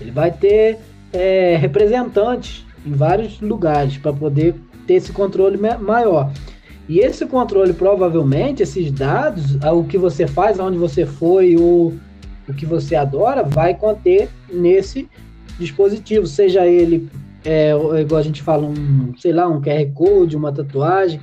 Ele 0.00 0.10
vai 0.10 0.32
ter 0.32 0.78
é, 1.12 1.56
representantes 1.56 2.66
em 2.84 2.90
vários 2.90 3.40
lugares 3.40 3.96
para 3.96 4.12
poder 4.12 4.56
ter 4.88 4.94
esse 4.94 5.12
controle 5.12 5.56
maior. 5.56 6.32
E 6.88 6.98
esse 6.98 7.24
controle, 7.26 7.72
provavelmente, 7.72 8.60
esses 8.60 8.90
dados, 8.90 9.56
o 9.72 9.84
que 9.84 9.96
você 9.96 10.26
faz, 10.26 10.58
aonde 10.58 10.78
você 10.78 11.06
foi, 11.06 11.54
o 11.54 11.92
o 12.50 12.54
que 12.54 12.66
você 12.66 12.94
adora 12.94 13.42
vai 13.42 13.74
conter 13.74 14.28
nesse 14.52 15.08
dispositivo, 15.58 16.26
seja 16.26 16.66
ele, 16.66 17.08
é, 17.44 17.72
igual 18.00 18.20
a 18.20 18.24
gente 18.24 18.42
fala, 18.42 18.66
um, 18.66 19.12
sei 19.18 19.32
lá, 19.32 19.46
um 19.48 19.60
QR 19.60 19.86
Code, 19.94 20.36
uma 20.36 20.52
tatuagem. 20.52 21.20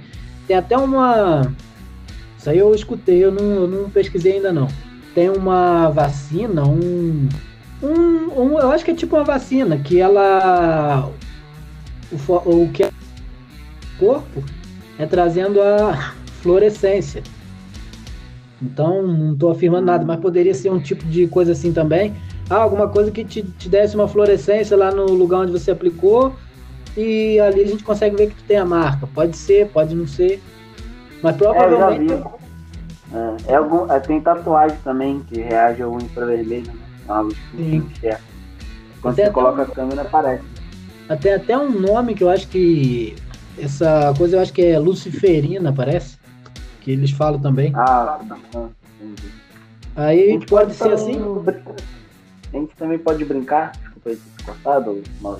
Tem 0.48 0.56
até 0.56 0.78
uma. 0.78 1.54
Isso 2.38 2.50
aí 2.50 2.58
eu 2.58 2.74
escutei, 2.74 3.24
eu 3.24 3.32
não, 3.32 3.44
eu 3.44 3.68
não 3.68 3.90
pesquisei 3.90 4.34
ainda 4.34 4.54
não. 4.54 4.68
Tem 5.14 5.30
uma 5.30 5.90
vacina, 5.90 6.64
um, 6.64 7.28
um, 7.82 8.42
um, 8.42 8.60
Eu 8.60 8.72
acho 8.72 8.86
que 8.86 8.92
é 8.92 8.96
tipo 8.96 9.16
uma 9.16 9.26
vacina, 9.26 9.78
que 9.78 10.00
ela. 10.00 11.10
O, 12.12 12.34
o 12.34 12.70
que 12.72 12.84
é 12.84 12.92
corpo 14.00 14.44
é 14.98 15.06
trazendo 15.06 15.62
a 15.62 16.14
fluorescência. 16.42 17.22
Então, 18.62 19.04
não 19.04 19.34
estou 19.34 19.52
afirmando 19.52 19.86
nada, 19.86 20.06
mas 20.06 20.20
poderia 20.20 20.54
ser 20.54 20.72
um 20.72 20.80
tipo 20.80 21.06
de 21.06 21.28
coisa 21.28 21.52
assim 21.52 21.72
também. 21.72 22.14
Ah, 22.50 22.56
alguma 22.56 22.88
coisa 22.88 23.12
que 23.12 23.24
te, 23.24 23.44
te 23.44 23.70
desse 23.70 23.96
uma 23.96 24.08
fluorescência 24.08 24.76
lá 24.76 24.92
no 24.92 25.06
lugar 25.06 25.42
onde 25.42 25.52
você 25.52 25.72
aplicou 25.72 26.34
e 26.96 27.40
ali 27.40 27.62
a 27.62 27.68
gente 27.68 27.84
consegue 27.84 28.16
ver 28.16 28.30
que 28.30 28.36
tu 28.36 28.44
tem 28.46 28.58
a 28.58 28.66
marca. 28.66 29.08
Pode 29.14 29.38
ser, 29.38 29.68
pode 29.70 29.94
não 29.94 30.08
ser. 30.08 30.42
Mas 31.22 31.36
provavelmente. 31.36 32.14
É, 33.14 33.54
é, 33.54 33.56
algum, 33.56 33.92
é, 33.92 34.00
tem 34.00 34.20
tatuagem 34.20 34.78
também 34.84 35.22
que 35.22 35.40
reage 35.40 35.82
ao 35.82 35.96
infravermelho, 35.98 36.68
né? 36.68 36.74
É 37.08 37.12
uma 37.12 37.22
luz 37.22 37.38
que 37.52 37.62
enxerga. 37.62 38.20
Quando 39.02 39.16
você 39.16 39.30
coloca 39.30 39.62
um... 39.62 39.64
a 39.64 39.68
câmera, 39.68 40.02
aparece. 40.02 40.44
Tem 41.22 41.34
até 41.34 41.58
um 41.58 41.70
nome 41.70 42.16
que 42.16 42.24
eu 42.24 42.30
acho 42.30 42.48
que. 42.48 43.16
Essa 43.60 44.14
coisa 44.18 44.38
eu 44.38 44.42
acho 44.42 44.54
que 44.54 44.62
é 44.62 44.78
luciferina, 44.78 45.74
parece 45.74 46.17
que 46.88 46.92
eles 46.94 47.12
falam 47.12 47.38
também. 47.38 47.74
Ah, 47.76 48.18
tá. 48.54 48.70
Aí 49.94 50.40
pode, 50.40 50.46
pode 50.46 50.74
ser 50.74 50.94
assim. 50.94 51.20
A 52.54 52.58
gente 52.58 52.74
também 52.78 52.98
pode 52.98 53.26
brincar, 53.26 53.74
desculpa 53.74 54.10
aí 54.10 54.22
cortado, 54.46 55.04
mas 55.20 55.40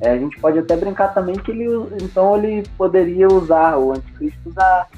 é, 0.00 0.12
a 0.12 0.18
gente 0.18 0.40
pode 0.40 0.58
até 0.58 0.74
brincar 0.74 1.12
também 1.12 1.34
que 1.36 1.50
ele 1.50 1.66
então 2.02 2.38
ele 2.38 2.66
poderia 2.78 3.28
usar 3.28 3.76
o 3.76 3.92
anticristo 3.92 4.48
usar 4.48 4.88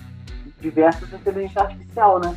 diversas 0.61 1.13
inteligência 1.13 1.63
artificial, 1.63 2.21
né? 2.21 2.37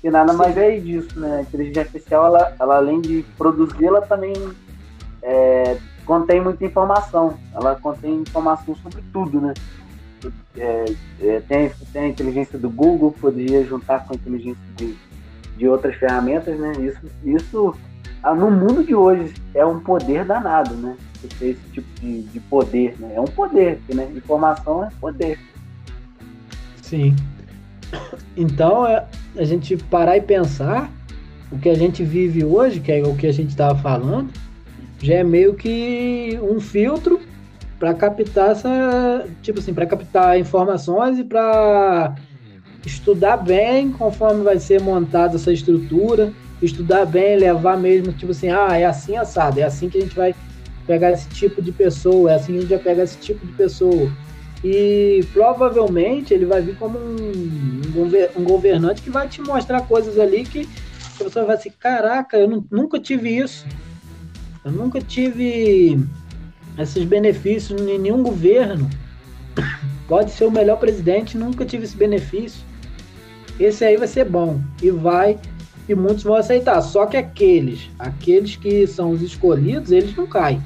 Que 0.00 0.08
nada 0.08 0.32
Sim. 0.32 0.38
mais 0.38 0.56
é 0.56 0.78
disso, 0.78 1.20
né? 1.20 1.36
A 1.36 1.42
inteligência 1.42 1.82
artificial, 1.82 2.26
ela, 2.28 2.56
ela 2.58 2.76
além 2.76 3.02
de 3.02 3.26
produzir, 3.36 3.84
ela 3.84 4.00
também 4.00 4.32
é, 5.22 5.76
contém 6.06 6.40
muita 6.40 6.64
informação. 6.64 7.34
Ela 7.52 7.74
contém 7.74 8.22
informação 8.22 8.74
sobre 8.76 9.02
tudo, 9.12 9.38
né? 9.38 9.52
É, 10.56 10.84
é, 11.20 11.40
tem, 11.40 11.70
tem 11.92 12.02
a 12.02 12.08
inteligência 12.08 12.58
do 12.58 12.68
Google, 12.68 13.12
poderia 13.12 13.64
juntar 13.64 14.04
com 14.04 14.12
a 14.12 14.16
inteligência 14.16 14.62
de, 14.76 14.96
de 15.56 15.68
outras 15.68 15.96
ferramentas, 15.96 16.58
né? 16.58 16.72
Isso, 16.80 17.00
isso 17.24 17.74
ah, 18.22 18.34
no 18.34 18.50
mundo 18.50 18.84
de 18.84 18.94
hoje 18.94 19.32
é 19.54 19.64
um 19.64 19.80
poder 19.80 20.24
danado, 20.24 20.74
né? 20.74 20.96
Esse 21.40 21.60
tipo 21.72 21.88
de, 22.00 22.22
de 22.22 22.40
poder, 22.40 22.96
né? 22.98 23.12
É 23.14 23.20
um 23.20 23.26
poder, 23.26 23.80
né? 23.92 24.10
Informação 24.14 24.84
é 24.84 24.90
poder. 25.00 25.38
Sim. 26.82 27.14
Então, 28.36 28.86
é, 28.86 29.04
a 29.36 29.44
gente 29.44 29.76
parar 29.76 30.16
e 30.16 30.20
pensar 30.20 30.90
o 31.50 31.58
que 31.58 31.68
a 31.68 31.74
gente 31.74 32.04
vive 32.04 32.44
hoje, 32.44 32.80
que 32.80 32.92
é 32.92 33.02
o 33.02 33.16
que 33.16 33.26
a 33.26 33.32
gente 33.32 33.50
estava 33.50 33.78
falando, 33.78 34.30
já 35.00 35.14
é 35.14 35.24
meio 35.24 35.54
que 35.54 36.38
um 36.42 36.60
filtro 36.60 37.20
para 37.78 37.94
captar 37.94 38.50
essa, 38.50 39.26
tipo 39.42 39.60
assim, 39.60 39.72
para 39.72 39.86
captar 39.86 40.38
informações 40.38 41.18
e 41.18 41.24
para 41.24 42.14
estudar 42.84 43.36
bem 43.36 43.90
conforme 43.92 44.42
vai 44.42 44.58
ser 44.58 44.80
montada 44.80 45.36
essa 45.36 45.52
estrutura, 45.52 46.32
estudar 46.60 47.06
bem, 47.06 47.36
levar 47.36 47.76
mesmo, 47.76 48.12
tipo 48.12 48.32
assim, 48.32 48.48
ah, 48.48 48.76
é 48.76 48.84
assim 48.84 49.16
assado, 49.16 49.60
é 49.60 49.62
assim 49.62 49.88
que 49.88 49.98
a 49.98 50.00
gente 50.00 50.16
vai 50.16 50.34
pegar 50.86 51.12
esse 51.12 51.28
tipo 51.28 51.62
de 51.62 51.70
pessoa, 51.70 52.32
é 52.32 52.34
assim 52.34 52.52
que 52.52 52.58
a 52.58 52.60
gente 52.62 52.70
vai 52.70 52.78
pegar 52.78 53.04
esse 53.04 53.18
tipo 53.18 53.46
de 53.46 53.52
pessoa. 53.52 54.10
E 54.64 55.24
provavelmente 55.32 56.34
ele 56.34 56.44
vai 56.44 56.60
vir 56.60 56.76
como 56.76 56.98
um, 56.98 57.80
um 58.36 58.44
governante 58.44 59.02
que 59.02 59.10
vai 59.10 59.28
te 59.28 59.40
mostrar 59.40 59.82
coisas 59.82 60.18
ali 60.18 60.44
que 60.44 60.68
a 61.20 61.24
pessoa 61.24 61.44
vai 61.44 61.56
assim, 61.56 61.70
caraca, 61.78 62.36
eu 62.36 62.64
nunca 62.70 62.98
tive 62.98 63.36
isso. 63.38 63.64
Eu 64.64 64.72
nunca 64.72 65.00
tive 65.00 65.98
esses 66.78 67.04
benefícios 67.04 67.80
nenhum 67.80 68.22
governo. 68.22 68.88
Pode 70.06 70.30
ser 70.30 70.44
o 70.44 70.50
melhor 70.50 70.78
presidente, 70.78 71.36
nunca 71.36 71.64
tive 71.64 71.84
esse 71.84 71.96
benefício. 71.96 72.60
Esse 73.58 73.84
aí 73.84 73.96
vai 73.96 74.06
ser 74.06 74.24
bom 74.24 74.60
e 74.82 74.90
vai 74.90 75.38
e 75.88 75.94
muitos 75.94 76.22
vão 76.22 76.36
aceitar. 76.36 76.80
Só 76.80 77.06
que 77.06 77.16
aqueles, 77.16 77.90
aqueles 77.98 78.56
que 78.56 78.86
são 78.86 79.10
os 79.10 79.20
escolhidos, 79.20 79.90
eles 79.90 80.14
não 80.16 80.26
caem. 80.26 80.62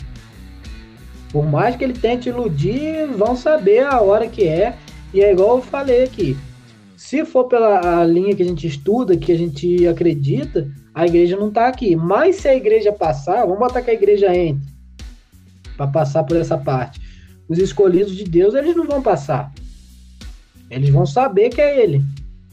Por 1.32 1.46
mais 1.46 1.76
que 1.76 1.84
ele 1.84 1.94
tente 1.94 2.28
iludir, 2.28 3.06
vão 3.06 3.34
saber 3.34 3.84
a 3.84 4.00
hora 4.00 4.28
que 4.28 4.46
é 4.46 4.76
E 5.14 5.22
é 5.22 5.32
igual 5.32 5.56
eu 5.56 5.62
falei 5.62 6.04
aqui. 6.04 6.36
Se 6.96 7.24
for 7.24 7.44
pela 7.44 8.04
linha 8.04 8.34
que 8.34 8.42
a 8.42 8.46
gente 8.46 8.66
estuda, 8.66 9.16
que 9.16 9.32
a 9.32 9.36
gente 9.36 9.86
acredita, 9.86 10.70
a 10.94 11.06
igreja 11.06 11.36
não 11.36 11.48
está 11.48 11.68
aqui. 11.68 11.96
Mas 11.96 12.36
se 12.36 12.48
a 12.48 12.54
igreja 12.54 12.92
passar, 12.92 13.44
vamos 13.44 13.58
botar 13.58 13.82
que 13.82 13.90
a 13.90 13.94
igreja 13.94 14.34
entre 14.34 14.71
para 15.82 16.04
passar 16.04 16.24
por 16.24 16.36
essa 16.36 16.56
parte. 16.56 17.00
Os 17.48 17.58
escolhidos 17.58 18.14
de 18.14 18.24
Deus, 18.24 18.54
eles 18.54 18.76
não 18.76 18.86
vão 18.86 19.02
passar. 19.02 19.52
Eles 20.70 20.90
vão 20.90 21.04
saber 21.04 21.50
que 21.50 21.60
é 21.60 21.82
ele. 21.82 22.04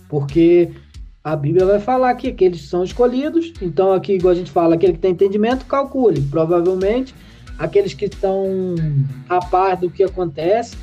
Porque 0.08 0.72
a 1.24 1.36
Bíblia 1.36 1.66
vai 1.66 1.80
falar 1.80 2.10
aqui 2.10 2.32
que 2.32 2.44
eles 2.44 2.68
são 2.68 2.84
escolhidos. 2.84 3.54
Então, 3.62 3.94
aqui, 3.94 4.14
igual 4.14 4.34
a 4.34 4.36
gente 4.36 4.52
fala, 4.52 4.76
aquele 4.76 4.94
que 4.94 5.00
tem 5.00 5.12
entendimento, 5.12 5.66
calcule. 5.66 6.22
Provavelmente, 6.22 7.14
aqueles 7.58 7.94
que 7.94 8.06
estão 8.06 8.76
a 9.30 9.40
par 9.40 9.78
do 9.78 9.90
que 9.90 10.04
acontece. 10.04 10.76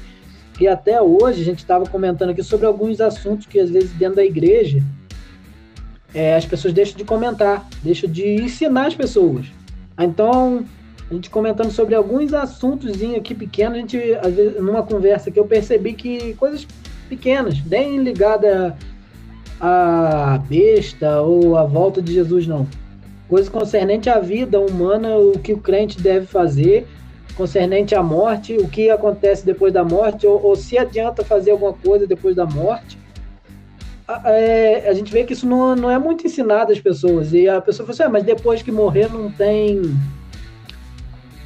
E 0.60 0.66
até 0.66 1.02
hoje, 1.02 1.42
a 1.42 1.44
gente 1.44 1.58
estava 1.58 1.84
comentando 1.86 2.30
aqui 2.30 2.42
sobre 2.42 2.66
alguns 2.66 3.00
assuntos 3.00 3.46
que, 3.46 3.58
às 3.58 3.68
vezes, 3.68 3.90
dentro 3.92 4.16
da 4.16 4.24
igreja, 4.24 4.82
é, 6.14 6.36
as 6.36 6.46
pessoas 6.46 6.72
deixam 6.72 6.96
de 6.96 7.04
comentar, 7.04 7.68
deixam 7.82 8.10
de 8.10 8.36
ensinar 8.36 8.86
as 8.86 8.94
pessoas. 8.94 9.46
Então, 9.98 10.64
a 11.10 11.14
gente 11.14 11.30
comentando 11.30 11.70
sobre 11.70 11.94
alguns 11.94 12.34
assuntos 12.34 12.92
aqui 13.16 13.34
pequenos, 13.34 13.78
a 13.78 13.80
gente, 13.80 13.98
às 14.14 14.34
vezes, 14.34 14.60
numa 14.60 14.82
conversa 14.82 15.30
que 15.30 15.38
eu 15.38 15.44
percebi 15.44 15.92
que 15.92 16.34
coisas 16.34 16.66
pequenas, 17.08 17.64
nem 17.64 18.02
ligada 18.02 18.76
a 19.60 20.42
besta 20.48 21.20
ou 21.22 21.56
a 21.56 21.64
volta 21.64 22.02
de 22.02 22.12
Jesus, 22.12 22.46
não. 22.46 22.66
Coisas 23.28 23.48
concernente 23.48 24.10
à 24.10 24.18
vida 24.18 24.60
humana, 24.60 25.16
o 25.16 25.38
que 25.38 25.52
o 25.52 25.58
crente 25.58 26.00
deve 26.00 26.26
fazer, 26.26 26.86
concernente 27.36 27.94
à 27.94 28.02
morte, 28.02 28.56
o 28.56 28.68
que 28.68 28.90
acontece 28.90 29.46
depois 29.46 29.72
da 29.72 29.84
morte, 29.84 30.26
ou, 30.26 30.42
ou 30.42 30.56
se 30.56 30.76
adianta 30.76 31.25
fazer 31.25 31.52
alguma 31.52 31.72
coisa 31.72 32.06
depois 32.06 32.34
da 32.34 32.46
morte 32.46 32.98
é, 34.25 34.88
a 34.88 34.94
gente 34.94 35.12
vê 35.12 35.25
que 35.25 35.32
isso 35.32 35.46
não, 35.46 35.75
não 35.75 35.90
é 35.90 35.98
muito 35.98 36.26
ensinado 36.26 36.72
às 36.72 36.80
pessoas. 36.80 37.32
E 37.32 37.48
a 37.48 37.60
pessoa 37.60 37.86
fala 37.86 37.94
assim, 37.94 38.02
ah, 38.04 38.08
mas 38.08 38.22
depois 38.22 38.62
que 38.62 38.70
morrer 38.70 39.08
não 39.12 39.30
tem. 39.30 39.82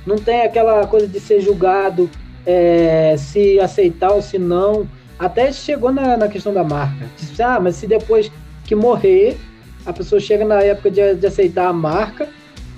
Não 0.06 0.16
tem 0.16 0.42
aquela 0.42 0.86
coisa 0.86 1.06
de 1.06 1.20
ser 1.20 1.40
julgado, 1.40 2.10
é, 2.46 3.14
se 3.18 3.60
aceitar 3.60 4.12
ou 4.12 4.22
se 4.22 4.38
não. 4.38 4.86
Até 5.18 5.52
chegou 5.52 5.92
na, 5.92 6.16
na 6.16 6.28
questão 6.28 6.52
da 6.52 6.64
marca. 6.64 7.06
Disse, 7.18 7.42
ah, 7.42 7.60
mas 7.60 7.76
se 7.76 7.86
depois 7.86 8.30
que 8.64 8.74
morrer, 8.74 9.36
a 9.84 9.92
pessoa 9.92 10.20
chega 10.20 10.44
na 10.44 10.62
época 10.62 10.90
de, 10.90 11.14
de 11.14 11.26
aceitar 11.26 11.68
a 11.68 11.72
marca, 11.72 12.28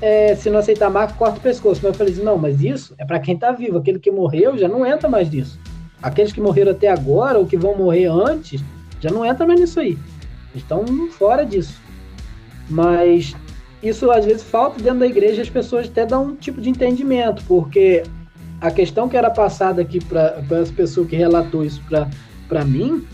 é, 0.00 0.34
se 0.34 0.50
não 0.50 0.58
aceitar 0.58 0.86
a 0.86 0.90
marca, 0.90 1.14
corta 1.14 1.38
o 1.38 1.40
pescoço. 1.40 1.80
Mas 1.82 1.92
eu 1.92 1.94
falei 1.94 2.12
assim, 2.12 2.24
não, 2.24 2.36
mas 2.36 2.60
isso 2.60 2.94
é 2.98 3.04
para 3.04 3.20
quem 3.20 3.34
está 3.34 3.52
vivo. 3.52 3.78
Aquele 3.78 4.00
que 4.00 4.10
morreu 4.10 4.58
já 4.58 4.68
não 4.68 4.84
entra 4.84 5.08
mais 5.08 5.30
nisso. 5.30 5.60
Aqueles 6.02 6.32
que 6.32 6.40
morreram 6.40 6.72
até 6.72 6.88
agora 6.88 7.38
ou 7.38 7.46
que 7.46 7.56
vão 7.56 7.76
morrer 7.76 8.06
antes 8.06 8.60
já 9.00 9.10
não 9.10 9.24
entra 9.24 9.46
mais 9.46 9.60
nisso 9.60 9.78
aí. 9.78 9.96
Estão 10.54 10.84
fora 11.10 11.46
disso. 11.46 11.80
Mas 12.68 13.34
isso 13.82 14.10
às 14.10 14.24
vezes 14.24 14.42
falta 14.42 14.80
dentro 14.80 15.00
da 15.00 15.06
igreja, 15.06 15.42
as 15.42 15.50
pessoas 15.50 15.88
até 15.88 16.06
dão 16.06 16.26
um 16.26 16.36
tipo 16.36 16.60
de 16.60 16.70
entendimento, 16.70 17.42
porque 17.48 18.02
a 18.60 18.70
questão 18.70 19.08
que 19.08 19.16
era 19.16 19.30
passada 19.30 19.82
aqui 19.82 20.02
para 20.04 20.42
essa 20.50 20.72
pessoa 20.72 21.06
que 21.06 21.16
relatou 21.16 21.64
isso 21.64 21.82
para 22.48 22.64
mim 22.64 23.04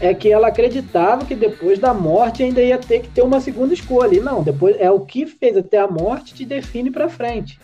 é 0.00 0.14
que 0.14 0.30
ela 0.30 0.48
acreditava 0.48 1.24
que 1.24 1.34
depois 1.34 1.78
da 1.78 1.92
morte 1.94 2.42
ainda 2.42 2.62
ia 2.62 2.78
ter 2.78 3.00
que 3.00 3.08
ter 3.08 3.22
uma 3.22 3.40
segunda 3.40 3.74
escolha. 3.74 4.16
E 4.16 4.20
não, 4.20 4.42
depois 4.42 4.76
é 4.78 4.90
o 4.90 5.00
que 5.00 5.26
fez 5.26 5.56
até 5.56 5.78
a 5.78 5.86
morte 5.86 6.34
te 6.34 6.44
define 6.44 6.90
para 6.90 7.08
frente. 7.08 7.60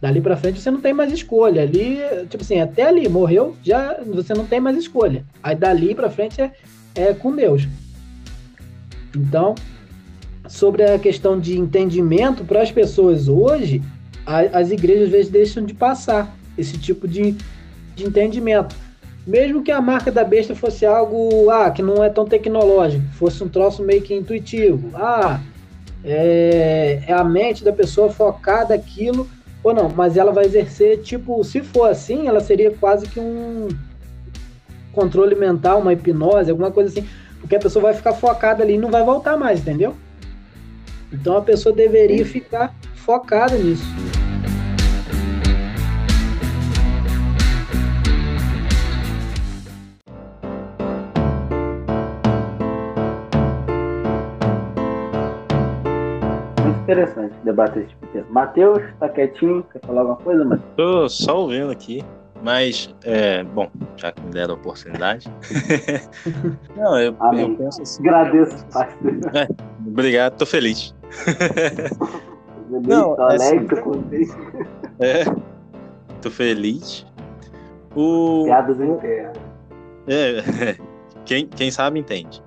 Dali 0.00 0.20
para 0.20 0.36
frente 0.36 0.60
você 0.60 0.70
não 0.70 0.80
tem 0.80 0.94
mais 0.94 1.12
escolha. 1.12 1.62
Ali, 1.62 1.98
tipo 2.30 2.42
assim, 2.42 2.58
até 2.58 2.84
ali 2.84 3.06
morreu, 3.06 3.54
já 3.62 3.98
você 4.02 4.32
não 4.32 4.46
tem 4.46 4.58
mais 4.58 4.78
escolha. 4.78 5.24
Aí 5.42 5.54
dali 5.54 5.94
para 5.94 6.08
frente 6.08 6.40
é, 6.40 6.52
é 6.94 7.12
com 7.12 7.36
Deus. 7.36 7.68
Então, 9.14 9.54
sobre 10.50 10.82
a 10.82 10.98
questão 10.98 11.38
de 11.38 11.56
entendimento 11.56 12.44
para 12.44 12.60
as 12.60 12.72
pessoas 12.72 13.28
hoje, 13.28 13.80
a, 14.26 14.40
as 14.58 14.72
igrejas 14.72 15.04
às 15.04 15.10
vezes 15.10 15.30
deixam 15.30 15.64
de 15.64 15.72
passar 15.72 16.36
esse 16.58 16.76
tipo 16.76 17.06
de, 17.06 17.36
de 17.94 18.04
entendimento. 18.04 18.74
Mesmo 19.24 19.62
que 19.62 19.70
a 19.70 19.80
marca 19.80 20.10
da 20.10 20.24
besta 20.24 20.54
fosse 20.56 20.84
algo 20.84 21.48
ah, 21.50 21.70
que 21.70 21.82
não 21.82 22.02
é 22.02 22.08
tão 22.08 22.24
tecnológico, 22.24 23.04
fosse 23.12 23.42
um 23.44 23.48
troço 23.48 23.80
meio 23.84 24.02
que 24.02 24.12
intuitivo. 24.12 24.90
Ah, 24.94 25.40
é, 26.04 27.04
é 27.06 27.12
a 27.12 27.22
mente 27.22 27.62
da 27.62 27.72
pessoa 27.72 28.10
focada 28.10 28.74
aquilo 28.74 29.30
ou 29.62 29.72
não, 29.72 29.88
mas 29.88 30.16
ela 30.16 30.32
vai 30.32 30.46
exercer, 30.46 31.00
tipo, 31.02 31.44
se 31.44 31.60
for 31.60 31.88
assim, 31.88 32.26
ela 32.26 32.40
seria 32.40 32.72
quase 32.72 33.06
que 33.06 33.20
um 33.20 33.68
controle 34.92 35.36
mental, 35.36 35.80
uma 35.80 35.92
hipnose, 35.92 36.50
alguma 36.50 36.72
coisa 36.72 36.90
assim. 36.90 37.08
Porque 37.40 37.54
a 37.54 37.60
pessoa 37.60 37.84
vai 37.84 37.94
ficar 37.94 38.14
focada 38.14 38.64
ali 38.64 38.74
e 38.74 38.78
não 38.78 38.90
vai 38.90 39.04
voltar 39.04 39.36
mais, 39.36 39.60
entendeu? 39.60 39.94
Então 41.12 41.36
a 41.36 41.42
pessoa 41.42 41.74
deveria 41.74 42.24
ficar 42.24 42.74
focada 42.94 43.56
nisso. 43.56 43.84
interessante 56.90 57.34
debater 57.44 57.84
esse 57.84 57.90
tipo 57.90 58.06
de 58.06 58.12
tema. 58.12 58.26
Matheus, 58.30 58.82
tá 58.98 59.08
quietinho? 59.08 59.64
Quer 59.72 59.80
falar 59.86 60.00
alguma 60.00 60.16
coisa, 60.16 60.44
Matheus? 60.44 60.74
Tô 60.76 61.08
só 61.08 61.40
ouvindo 61.42 61.70
aqui. 61.70 62.04
Mas, 62.42 62.94
é, 63.04 63.44
bom, 63.44 63.70
já 63.96 64.12
que 64.12 64.22
me 64.22 64.30
deram 64.30 64.54
a 64.54 64.56
oportunidade. 64.56 65.30
Não, 66.74 66.98
eu, 66.98 67.14
eu 67.34 67.56
penso 67.56 67.82
assim. 67.82 68.00
Agradeço, 68.08 68.66
parceiro. 68.72 69.20
É, 69.36 69.46
obrigado, 69.86 70.38
tô 70.38 70.46
feliz. 70.46 70.94
Não, 72.86 73.16
tô 73.16 73.22
alegre, 73.22 73.66
tô 73.66 73.82
contente. 73.82 74.32
É, 75.00 75.24
tô 76.22 76.30
feliz. 76.30 77.06
O... 77.94 78.44
Piadas 78.44 78.80
em 78.80 78.96
terra. 78.96 79.32
É, 80.06 80.76
quem, 81.24 81.46
quem 81.46 81.70
sabe 81.70 81.98
entende. 81.98 82.42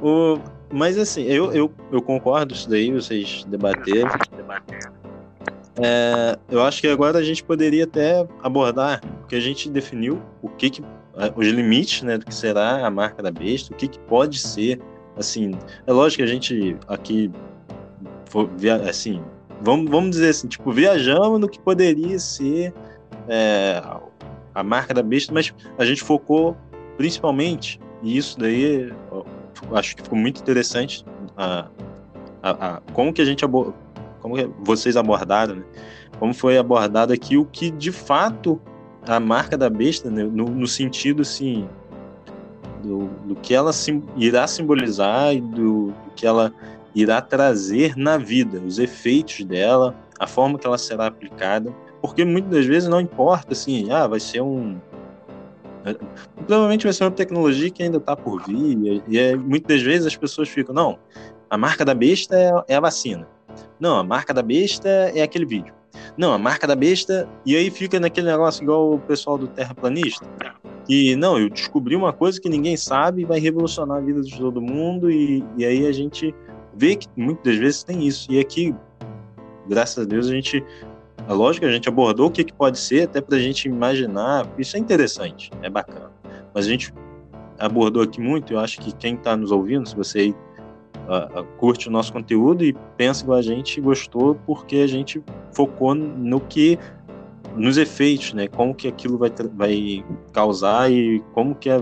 O, 0.00 0.38
mas 0.72 0.98
assim, 0.98 1.22
eu, 1.24 1.52
eu, 1.52 1.70
eu 1.92 2.02
concordo 2.02 2.54
isso 2.54 2.68
daí, 2.68 2.92
vocês 2.92 3.44
debateram. 3.44 4.10
É, 5.78 6.38
eu 6.50 6.62
acho 6.62 6.80
que 6.80 6.88
agora 6.88 7.18
a 7.18 7.22
gente 7.22 7.44
poderia 7.44 7.84
até 7.84 8.26
abordar, 8.42 9.00
porque 9.20 9.36
a 9.36 9.40
gente 9.40 9.68
definiu 9.68 10.22
o 10.42 10.48
que, 10.48 10.70
que 10.70 10.82
é, 11.16 11.32
os 11.34 11.46
limites 11.46 12.02
né, 12.02 12.18
do 12.18 12.24
que 12.24 12.34
será 12.34 12.86
a 12.86 12.90
marca 12.90 13.22
da 13.22 13.30
besta, 13.30 13.72
o 13.72 13.76
que, 13.76 13.88
que 13.88 13.98
pode 14.00 14.38
ser. 14.38 14.80
Assim, 15.16 15.52
é 15.86 15.92
lógico 15.92 16.22
que 16.22 16.30
a 16.30 16.32
gente 16.32 16.76
aqui, 16.88 17.30
assim, 18.88 19.22
vamos, 19.60 19.90
vamos 19.90 20.10
dizer 20.10 20.30
assim, 20.30 20.48
tipo, 20.48 20.70
viajamos 20.72 21.40
no 21.40 21.48
que 21.48 21.58
poderia 21.58 22.18
ser 22.18 22.72
é, 23.28 23.82
a 24.54 24.62
marca 24.62 24.94
da 24.94 25.02
besta, 25.02 25.32
mas 25.32 25.52
a 25.78 25.84
gente 25.84 26.02
focou 26.02 26.56
principalmente, 26.96 27.78
e 28.02 28.16
isso 28.16 28.38
daí 28.38 28.92
acho 29.72 29.96
que 29.96 30.02
ficou 30.02 30.18
muito 30.18 30.40
interessante 30.40 31.04
a, 31.36 31.68
a, 32.42 32.50
a 32.50 32.80
como 32.92 33.12
que 33.12 33.20
a 33.20 33.24
gente 33.24 33.44
como 34.20 34.34
vocês 34.60 34.96
abordaram, 34.96 35.56
né? 35.56 35.62
como 36.18 36.32
foi 36.32 36.56
abordado 36.56 37.12
aqui 37.12 37.36
o 37.36 37.44
que 37.44 37.70
de 37.70 37.92
fato 37.92 38.60
a 39.06 39.20
marca 39.20 39.56
da 39.56 39.70
besta, 39.70 40.10
né? 40.10 40.24
no, 40.24 40.46
no, 40.46 40.66
sentido 40.66 41.22
assim 41.22 41.68
do, 42.82 43.08
do 43.26 43.36
que 43.36 43.54
ela 43.54 43.72
sim, 43.72 44.02
irá 44.16 44.46
simbolizar 44.46 45.34
e 45.34 45.40
do, 45.40 45.88
do 45.88 46.10
que 46.14 46.26
ela 46.26 46.52
irá 46.96 47.20
trazer 47.20 47.94
na 47.96 48.16
vida, 48.16 48.58
os 48.58 48.78
efeitos 48.78 49.44
dela, 49.44 49.94
a 50.18 50.26
forma 50.26 50.58
que 50.58 50.66
ela 50.66 50.78
será 50.78 51.06
aplicada, 51.06 51.70
porque 52.00 52.24
muitas 52.24 52.50
das 52.50 52.64
vezes 52.64 52.88
não 52.88 53.00
importa 53.00 53.52
assim, 53.52 53.92
ah, 53.92 54.06
vai 54.06 54.18
ser 54.18 54.40
um 54.40 54.80
Provavelmente 56.48 56.82
vai 56.82 56.92
ser 56.92 57.04
uma 57.04 57.12
tecnologia 57.12 57.70
que 57.70 57.80
ainda 57.80 57.98
está 57.98 58.16
por 58.16 58.42
vir, 58.44 59.02
e 59.06 59.18
é, 59.18 59.36
muitas 59.36 59.82
vezes 59.82 60.06
as 60.06 60.16
pessoas 60.16 60.48
ficam, 60.48 60.74
não, 60.74 60.98
a 61.48 61.56
marca 61.56 61.84
da 61.84 61.94
besta 61.94 62.36
é, 62.36 62.72
é 62.72 62.76
a 62.76 62.80
vacina. 62.80 63.28
Não, 63.78 63.96
a 63.98 64.02
marca 64.02 64.34
da 64.34 64.42
besta 64.42 64.88
é 64.88 65.22
aquele 65.22 65.44
vídeo. 65.44 65.72
Não, 66.16 66.32
a 66.32 66.38
marca 66.38 66.66
da 66.66 66.74
besta. 66.74 67.28
E 67.44 67.56
aí 67.56 67.70
fica 67.70 68.00
naquele 68.00 68.26
negócio 68.26 68.62
igual 68.62 68.94
o 68.94 68.98
pessoal 68.98 69.38
do 69.38 69.46
Terraplanista. 69.46 70.26
Que, 70.86 71.16
não, 71.16 71.38
eu 71.38 71.48
descobri 71.48 71.94
uma 71.94 72.12
coisa 72.12 72.40
que 72.40 72.48
ninguém 72.48 72.76
sabe 72.76 73.22
e 73.22 73.24
vai 73.24 73.38
revolucionar 73.38 73.98
a 73.98 74.00
vida 74.00 74.22
de 74.22 74.36
todo 74.36 74.60
mundo. 74.60 75.10
E, 75.10 75.44
e 75.56 75.64
aí 75.64 75.86
a 75.86 75.92
gente 75.92 76.34
vê 76.76 76.96
que 76.96 77.08
muitas 77.16 77.56
vezes 77.56 77.82
tem 77.82 78.06
isso. 78.06 78.30
E 78.30 78.38
aqui, 78.38 78.74
graças 79.68 80.04
a 80.04 80.06
Deus, 80.06 80.28
a 80.28 80.32
gente 80.32 80.64
é 81.28 81.32
lógico 81.32 81.64
que 81.64 81.70
a 81.70 81.74
gente 81.74 81.88
abordou 81.88 82.28
o 82.28 82.30
que, 82.30 82.44
que 82.44 82.52
pode 82.52 82.78
ser, 82.78 83.04
até 83.04 83.20
para 83.20 83.36
a 83.36 83.40
gente 83.40 83.66
imaginar. 83.66 84.46
Isso 84.58 84.76
é 84.76 84.80
interessante, 84.80 85.50
é 85.62 85.70
bacana. 85.70 86.10
Mas 86.54 86.66
a 86.66 86.68
gente 86.68 86.92
abordou 87.58 88.02
aqui 88.02 88.20
muito. 88.20 88.52
Eu 88.52 88.60
acho 88.60 88.80
que 88.80 88.92
quem 88.92 89.14
está 89.14 89.36
nos 89.36 89.50
ouvindo, 89.50 89.88
se 89.88 89.96
você 89.96 90.30
uh, 90.30 91.44
curte 91.58 91.88
o 91.88 91.90
nosso 91.90 92.12
conteúdo 92.12 92.64
e 92.64 92.72
pensa 92.96 93.24
igual 93.24 93.38
a 93.38 93.42
gente, 93.42 93.80
gostou, 93.80 94.36
porque 94.46 94.76
a 94.76 94.86
gente 94.86 95.22
focou 95.52 95.94
no 95.94 96.40
que 96.40 96.78
nos 97.56 97.78
efeitos, 97.78 98.34
né? 98.34 98.48
Como 98.48 98.74
que 98.74 98.86
aquilo 98.86 99.16
vai, 99.18 99.32
vai 99.54 100.04
causar 100.32 100.92
e 100.92 101.20
como 101.32 101.54
que 101.54 101.70
é, 101.70 101.80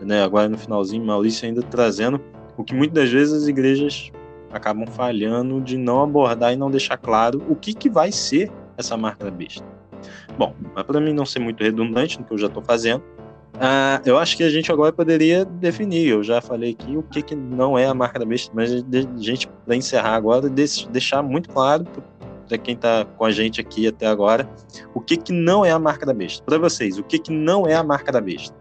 né? 0.00 0.22
Agora 0.22 0.48
no 0.48 0.58
finalzinho, 0.58 1.04
Maurício 1.04 1.46
ainda 1.46 1.62
trazendo 1.62 2.20
o 2.56 2.64
que 2.64 2.74
muitas 2.74 3.04
das 3.04 3.10
vezes 3.10 3.42
as 3.42 3.48
igrejas 3.48 4.10
acabam 4.52 4.86
falhando 4.86 5.60
de 5.60 5.76
não 5.76 6.02
abordar 6.02 6.52
e 6.52 6.56
não 6.56 6.70
deixar 6.70 6.96
claro 6.96 7.42
o 7.48 7.56
que, 7.56 7.72
que 7.74 7.88
vai 7.88 8.12
ser 8.12 8.50
essa 8.76 8.96
marca 8.96 9.24
da 9.24 9.30
besta. 9.30 9.64
Bom, 10.36 10.54
mas 10.74 10.84
para 10.84 11.00
mim 11.00 11.12
não 11.12 11.26
ser 11.26 11.38
muito 11.38 11.62
redundante 11.62 12.18
no 12.18 12.24
que 12.24 12.32
eu 12.32 12.38
já 12.38 12.46
estou 12.46 12.62
fazendo, 12.62 13.00
uh, 13.54 14.00
eu 14.04 14.18
acho 14.18 14.36
que 14.36 14.42
a 14.42 14.50
gente 14.50 14.70
agora 14.72 14.92
poderia 14.92 15.44
definir. 15.44 16.08
Eu 16.08 16.22
já 16.22 16.40
falei 16.40 16.70
aqui 16.70 16.96
o 16.96 17.02
que, 17.02 17.22
que 17.22 17.34
não 17.34 17.78
é 17.78 17.86
a 17.86 17.94
marca 17.94 18.18
da 18.18 18.24
besta, 18.24 18.52
mas 18.54 18.72
a 18.72 19.20
gente, 19.20 19.48
para 19.64 19.76
encerrar 19.76 20.14
agora, 20.14 20.48
deixar 20.48 21.22
muito 21.22 21.48
claro 21.48 21.86
para 22.48 22.58
quem 22.58 22.74
está 22.74 23.04
com 23.04 23.24
a 23.24 23.30
gente 23.30 23.60
aqui 23.60 23.86
até 23.86 24.06
agora, 24.06 24.48
o 24.94 25.00
que, 25.00 25.16
que 25.16 25.32
não 25.32 25.64
é 25.64 25.70
a 25.70 25.78
marca 25.78 26.04
da 26.04 26.12
besta. 26.12 26.42
Para 26.44 26.58
vocês, 26.58 26.98
o 26.98 27.02
que, 27.02 27.18
que 27.18 27.32
não 27.32 27.66
é 27.66 27.74
a 27.74 27.82
marca 27.82 28.12
da 28.12 28.20
besta? 28.20 28.54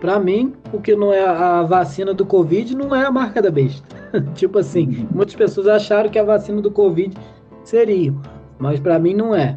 Para 0.00 0.18
mim, 0.18 0.54
o 0.72 0.80
que 0.80 0.94
não 0.94 1.12
é 1.12 1.26
a 1.26 1.62
vacina 1.62 2.14
do 2.14 2.24
Covid 2.24 2.76
não 2.76 2.94
é 2.94 3.04
a 3.04 3.10
marca 3.10 3.42
da 3.42 3.50
besta. 3.50 3.97
tipo 4.34 4.58
assim, 4.58 5.06
muitas 5.12 5.34
pessoas 5.34 5.68
acharam 5.68 6.08
que 6.08 6.18
a 6.18 6.24
vacina 6.24 6.60
do 6.60 6.70
Covid 6.70 7.16
seria, 7.62 8.14
mas 8.58 8.80
para 8.80 8.98
mim 8.98 9.14
não 9.14 9.34
é. 9.34 9.56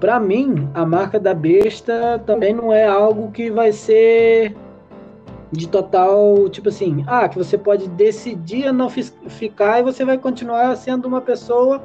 Para 0.00 0.18
mim, 0.18 0.68
a 0.74 0.84
marca 0.84 1.18
da 1.20 1.32
besta 1.32 2.20
também 2.26 2.52
não 2.52 2.72
é 2.72 2.84
algo 2.84 3.30
que 3.30 3.50
vai 3.50 3.72
ser 3.72 4.54
de 5.52 5.68
total, 5.68 6.48
tipo 6.48 6.70
assim, 6.70 7.04
ah, 7.06 7.28
que 7.28 7.36
você 7.36 7.56
pode 7.56 7.88
decidir 7.90 8.72
não 8.72 8.88
ficar 8.88 9.80
e 9.80 9.82
você 9.82 10.04
vai 10.04 10.18
continuar 10.18 10.74
sendo 10.76 11.06
uma 11.06 11.20
pessoa 11.20 11.82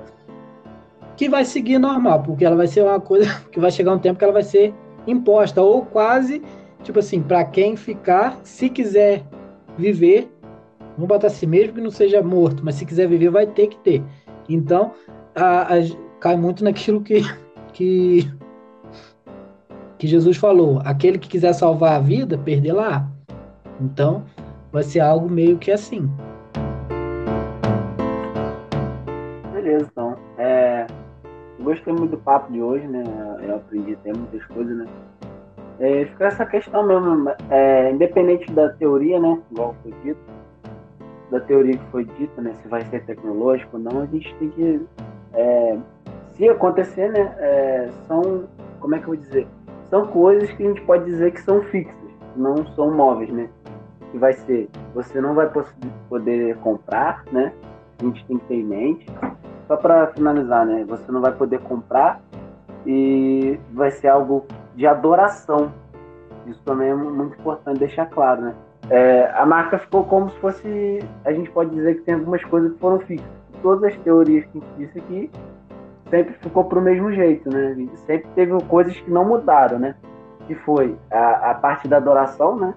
que 1.15 1.27
vai 1.29 1.45
seguir 1.45 1.77
normal, 1.77 2.23
porque 2.23 2.45
ela 2.45 2.55
vai 2.55 2.67
ser 2.67 2.83
uma 2.83 2.99
coisa 2.99 3.29
que 3.51 3.59
vai 3.59 3.69
chegar 3.69 3.93
um 3.93 3.99
tempo 3.99 4.17
que 4.17 4.23
ela 4.23 4.33
vai 4.33 4.43
ser 4.43 4.73
imposta 5.05 5.61
ou 5.61 5.85
quase 5.85 6.41
tipo 6.87 6.99
assim, 6.99 7.21
para 7.21 7.43
quem 7.43 7.75
ficar, 7.75 8.39
se 8.43 8.69
quiser 8.69 9.23
viver, 9.77 10.31
vamos 10.97 11.07
botar 11.07 11.27
assim, 11.27 11.45
mesmo 11.45 11.73
que 11.73 11.81
não 11.81 11.91
seja 11.91 12.21
morto, 12.23 12.65
mas 12.65 12.75
se 12.75 12.85
quiser 12.85 13.07
viver, 13.07 13.29
vai 13.29 13.45
ter 13.45 13.67
que 13.67 13.77
ter. 13.77 14.03
Então, 14.49 14.91
a, 15.35 15.75
a, 15.75 15.77
cai 16.19 16.35
muito 16.35 16.63
naquilo 16.63 17.01
que, 17.01 17.21
que, 17.71 18.27
que 19.99 20.07
Jesus 20.07 20.37
falou: 20.37 20.81
aquele 20.83 21.19
que 21.19 21.29
quiser 21.29 21.53
salvar 21.53 21.93
a 21.93 21.99
vida, 21.99 22.37
perder 22.37 22.73
lá. 22.73 23.07
Então, 23.79 24.23
vai 24.71 24.81
ser 24.83 25.01
algo 25.01 25.29
meio 25.29 25.57
que 25.57 25.71
assim. 25.71 26.09
Beleza, 29.53 29.87
então. 29.91 30.17
É, 30.39 30.87
gostei 31.59 31.93
muito 31.93 32.11
do 32.11 32.17
papo 32.17 32.51
de 32.51 32.59
hoje, 32.59 32.87
né? 32.87 33.03
Eu 33.43 33.57
aprendi 33.57 33.93
até 33.93 34.13
muitas 34.13 34.43
coisas, 34.45 34.75
né? 34.75 34.85
É, 35.79 36.05
fica 36.05 36.25
essa 36.25 36.43
questão 36.43 36.87
mesmo, 36.87 37.29
é, 37.51 37.91
independente 37.91 38.51
da 38.51 38.69
teoria, 38.69 39.19
né? 39.19 39.39
Igual 39.51 39.75
foi 39.83 39.93
dito, 40.03 40.19
da 41.29 41.39
teoria 41.39 41.77
que 41.77 41.85
foi 41.91 42.05
dita, 42.05 42.41
né? 42.41 42.53
Se 42.61 42.67
vai 42.67 42.81
ser 42.85 43.03
tecnológico 43.05 43.77
ou 43.77 43.83
não, 43.83 44.01
a 44.01 44.05
gente 44.05 44.33
tem 44.35 44.49
que. 44.49 44.81
É, 45.33 45.77
se 46.33 46.47
acontecer, 46.49 47.11
né? 47.11 47.35
É, 47.39 47.89
são. 48.07 48.45
Como 48.79 48.95
é 48.95 48.99
que 48.99 49.05
eu 49.05 49.15
vou 49.15 49.17
dizer? 49.17 49.47
São 49.89 50.07
coisas 50.07 50.49
que 50.51 50.63
a 50.63 50.67
gente 50.67 50.81
pode 50.81 51.05
dizer 51.05 51.31
que 51.31 51.41
são 51.41 51.61
fixas, 51.63 51.95
não 52.35 52.65
são 52.75 52.91
móveis, 52.91 53.31
né? 53.31 53.49
Que 54.11 54.17
vai 54.17 54.33
ser. 54.33 54.69
Você 54.93 55.19
não 55.19 55.33
vai 55.33 55.49
poder 56.09 56.57
comprar, 56.57 57.23
né? 57.31 57.53
A 57.99 58.03
gente 58.03 58.25
tem 58.25 58.37
que 58.37 58.45
ter 58.45 58.55
em 58.55 58.63
mente. 58.63 59.05
Só 59.67 59.75
para 59.75 60.07
finalizar, 60.07 60.65
né? 60.65 60.85
Você 60.87 61.11
não 61.11 61.19
vai 61.19 61.33
poder 61.33 61.59
comprar 61.61 62.21
e 62.85 63.59
vai 63.73 63.91
ser 63.91 64.07
algo 64.07 64.45
de 64.75 64.87
adoração. 64.87 65.73
Isso 66.45 66.61
também 66.63 66.89
é 66.89 66.95
muito 66.95 67.37
importante 67.37 67.79
deixar 67.79 68.05
claro, 68.05 68.41
né? 68.41 68.55
É, 68.89 69.29
a 69.33 69.45
marca 69.45 69.79
ficou 69.79 70.05
como 70.05 70.29
se 70.29 70.39
fosse, 70.39 70.99
a 71.25 71.31
gente 71.31 71.49
pode 71.51 71.71
dizer 71.71 71.95
que 71.95 72.01
tem 72.01 72.15
algumas 72.15 72.43
coisas 72.45 72.71
que 72.73 72.79
foram 72.79 72.99
fixas. 72.99 73.29
Todas 73.61 73.83
as 73.83 73.97
teorias 73.97 74.45
que 74.45 74.57
a 74.57 74.61
gente 74.61 74.73
disse 74.77 74.99
aqui 74.99 75.31
sempre 76.09 76.33
ficou 76.35 76.63
para 76.65 76.79
o 76.79 76.81
mesmo 76.81 77.11
jeito, 77.11 77.49
né? 77.49 77.75
Sempre 78.05 78.29
teve 78.35 78.57
coisas 78.63 78.97
que 78.97 79.11
não 79.11 79.25
mudaram, 79.25 79.79
né? 79.79 79.95
Que 80.45 80.55
foi 80.55 80.97
a, 81.11 81.51
a 81.51 81.55
parte 81.55 81.87
da 81.87 81.97
adoração, 81.97 82.55
né? 82.57 82.73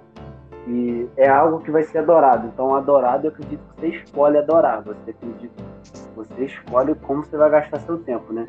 E 0.66 1.08
é 1.16 1.28
algo 1.28 1.60
que 1.60 1.70
vai 1.70 1.82
ser 1.84 1.98
adorado. 1.98 2.48
Então, 2.48 2.74
adorado, 2.74 3.26
eu 3.26 3.30
acredito 3.30 3.60
que 3.60 3.80
você 3.80 3.86
escolhe 3.88 4.38
adorar. 4.38 4.82
Você 4.82 5.10
acredita, 5.10 5.62
você 6.16 6.44
escolhe 6.44 6.94
como 6.96 7.24
você 7.24 7.36
vai 7.36 7.50
gastar 7.50 7.78
seu 7.80 7.98
tempo, 7.98 8.32
né? 8.32 8.46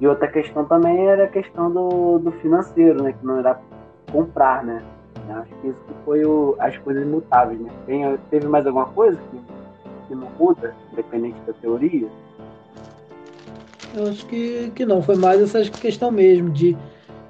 E 0.00 0.06
outra 0.06 0.28
questão 0.28 0.64
também 0.64 1.06
era 1.08 1.24
a 1.24 1.28
questão 1.28 1.70
do, 1.70 2.18
do 2.18 2.32
financeiro, 2.32 3.02
né? 3.02 3.12
Que 3.12 3.24
não 3.24 3.38
era 3.38 3.58
comprar, 4.12 4.64
né? 4.64 4.82
Acho 5.30 5.54
que 5.60 5.68
isso 5.68 5.78
foi 6.04 6.24
o, 6.24 6.56
as 6.58 6.76
coisas 6.78 7.02
imutáveis, 7.02 7.60
né? 7.60 7.70
Tem, 7.86 8.18
teve 8.30 8.46
mais 8.48 8.66
alguma 8.66 8.86
coisa 8.86 9.18
que, 9.30 9.40
que 10.08 10.14
não 10.14 10.28
muda, 10.38 10.74
independente 10.92 11.40
da 11.46 11.52
teoria? 11.52 12.08
Eu 13.94 14.08
acho 14.08 14.24
que, 14.26 14.70
que 14.74 14.86
não, 14.86 15.02
foi 15.02 15.16
mais 15.16 15.40
essa 15.40 15.68
questão 15.70 16.10
mesmo, 16.10 16.50
de, 16.50 16.76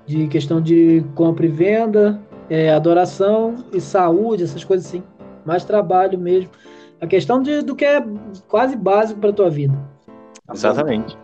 de 0.06 0.26
questão 0.28 0.60
de 0.60 1.04
compra 1.14 1.46
e 1.46 1.48
venda, 1.48 2.20
é, 2.48 2.72
adoração 2.72 3.56
e 3.72 3.80
saúde, 3.80 4.44
essas 4.44 4.64
coisas 4.64 4.86
assim. 4.86 5.02
Mais 5.44 5.64
trabalho 5.64 6.18
mesmo. 6.18 6.50
A 7.00 7.06
questão 7.06 7.42
de, 7.42 7.62
do 7.62 7.74
que 7.74 7.84
é 7.84 8.04
quase 8.46 8.76
básico 8.76 9.20
para 9.20 9.30
a 9.30 9.32
tua 9.32 9.48
vida. 9.48 9.74
Exatamente. 10.52 11.16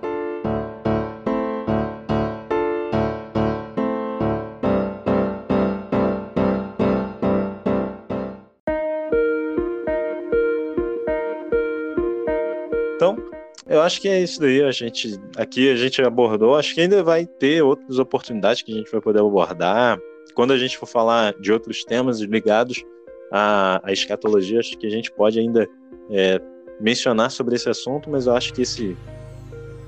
Eu 13.67 13.83
acho 13.83 14.01
que 14.01 14.09
é 14.09 14.21
isso 14.21 14.41
daí. 14.41 14.63
A 14.63 14.71
gente 14.71 15.19
aqui 15.37 15.71
a 15.71 15.77
gente 15.77 16.01
abordou. 16.03 16.57
Acho 16.57 16.75
que 16.75 16.81
ainda 16.81 17.03
vai 17.03 17.27
ter 17.27 17.63
outras 17.63 17.99
oportunidades 17.99 18.63
que 18.63 18.73
a 18.73 18.77
gente 18.77 18.91
vai 18.91 19.01
poder 19.01 19.21
abordar. 19.21 19.99
Quando 20.35 20.53
a 20.53 20.59
gente 20.59 20.77
for 20.79 20.87
falar 20.87 21.35
de 21.41 21.53
outros 21.53 21.85
temas 21.85 22.21
ligados 22.21 22.85
à, 23.33 23.81
à 23.83 23.93
escatologia, 23.93 24.61
acho 24.61 24.77
que 24.77 24.87
a 24.87 24.91
gente 24.91 25.11
pode 25.11 25.39
ainda 25.39 25.67
é, 26.11 26.41
mencionar 26.81 27.31
sobre 27.31 27.57
esse 27.57 27.69
assunto, 27.69 28.11
mas 28.11 28.27
eu 28.27 28.35
acho 28.35 28.53
que 28.53 28.63
esse 28.63 28.97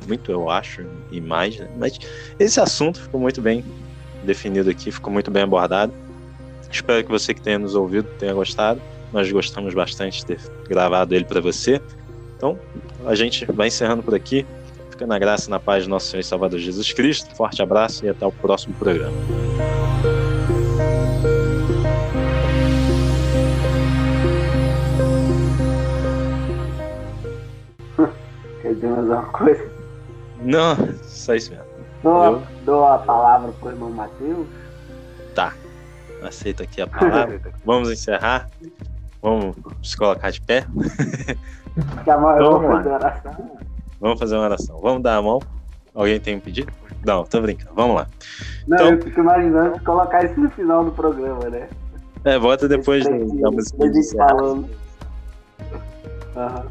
muito 0.07 0.33
eu 0.33 0.49
acho 0.49 0.87
e 1.13 1.21
mais, 1.21 1.59
né? 1.59 1.69
mas 1.77 1.99
esse 2.39 2.59
assunto 2.59 2.99
ficou 2.99 3.21
muito 3.21 3.43
bem 3.43 3.63
definido 4.25 4.71
aqui, 4.71 4.91
ficou 4.91 5.13
muito 5.13 5.31
bem 5.31 5.43
abordado. 5.43 5.93
Espero 6.71 7.05
que 7.05 7.11
você 7.11 7.35
que 7.35 7.43
tenha 7.43 7.59
nos 7.59 7.75
ouvido 7.75 8.09
tenha 8.19 8.33
gostado. 8.33 8.81
Nós 9.13 9.31
gostamos 9.31 9.75
bastante 9.75 10.19
de 10.19 10.27
ter 10.27 10.41
gravado 10.67 11.15
ele 11.15 11.25
para 11.25 11.41
você. 11.41 11.81
Então, 12.39 12.57
a 13.05 13.15
gente 13.17 13.45
vai 13.47 13.67
encerrando 13.67 14.03
por 14.03 14.15
aqui. 14.15 14.47
Fica 14.91 15.05
na 15.07 15.19
graça 15.19 15.49
e 15.49 15.51
na 15.51 15.59
paz 15.59 15.83
do 15.85 15.91
nosso 15.91 16.07
Senhor 16.07 16.21
e 16.21 16.25
Salvador 16.25 16.61
Jesus 16.61 16.93
Cristo. 16.93 17.35
Forte 17.35 17.61
abraço 17.61 18.07
e 18.07 18.09
até 18.09 18.25
o 18.25 18.31
próximo 18.31 18.75
programa. 18.77 19.17
Quer 28.63 28.75
dizer 28.75 28.87
mais 28.87 29.11
alguma 29.11 29.33
coisa? 29.33 29.69
Não, 30.41 30.77
só 31.03 31.35
isso 31.35 31.51
mesmo. 31.51 31.67
Dou, 32.05 32.25
Eu... 32.25 32.43
dou 32.65 32.87
a 32.87 32.99
palavra 32.99 33.51
para 33.51 33.69
o 33.69 33.73
irmão 33.73 33.91
Matheus. 33.91 34.47
Tá. 35.35 35.55
Aceito 36.23 36.63
aqui 36.63 36.81
a 36.81 36.87
palavra. 36.87 37.41
Vamos 37.67 37.91
encerrar. 37.91 38.49
Vamos 39.21 39.57
se 39.83 39.97
colocar 39.97 40.31
de 40.31 40.41
pé. 40.41 40.65
então, 42.01 42.21
vamos 42.21 42.67
fazer 42.67 42.89
oração. 42.91 43.51
Vamos 44.01 44.19
fazer 44.19 44.37
uma 44.37 44.45
oração. 44.45 44.81
Vamos 44.81 45.03
dar 45.03 45.17
a 45.17 45.23
mão. 45.23 45.41
Alguém 45.95 46.21
tem 46.21 46.37
um 46.37 46.41
pedido? 46.41 46.73
Não, 47.05 47.25
tô 47.25 47.41
brincando. 47.41 47.71
Vamos 47.75 47.97
lá. 47.97 48.07
Não, 48.67 48.77
então, 48.77 48.91
eu 48.91 49.03
fico 49.03 49.21
imaginando 49.21 49.83
colocar 49.85 50.25
isso 50.25 50.39
no 50.39 50.51
final 50.51 50.85
do 50.85 50.93
programa, 50.93 51.49
né? 51.49 51.69
É, 52.25 52.39
bota 52.39 52.69
depois 52.69 53.05
da 53.05 53.11
música. 53.51 54.17
falando. 54.17 54.69
Uhum. 56.37 56.65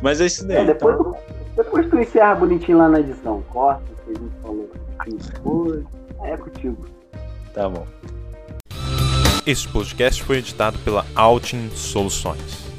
Mas 0.00 0.20
é 0.20 0.26
isso 0.26 0.46
daí. 0.46 0.58
É, 0.58 0.64
depois, 0.64 0.94
então... 0.94 1.16
depois 1.56 1.88
tu 1.88 1.98
encerra 1.98 2.34
bonitinho 2.34 2.78
lá 2.78 2.88
na 2.88 3.00
edição. 3.00 3.42
Corta 3.50 3.82
o 3.82 4.04
que 4.04 4.10
a 4.10 4.20
gente 4.20 4.42
falou. 4.42 4.70
Depois, 5.06 5.84
é 6.22 6.36
contigo. 6.36 6.86
Tá 7.54 7.68
bom. 7.68 7.86
Este 9.44 9.68
podcast 9.68 10.22
foi 10.22 10.38
editado 10.38 10.78
pela 10.78 11.04
Altin 11.14 11.68
Soluções. 11.70 12.71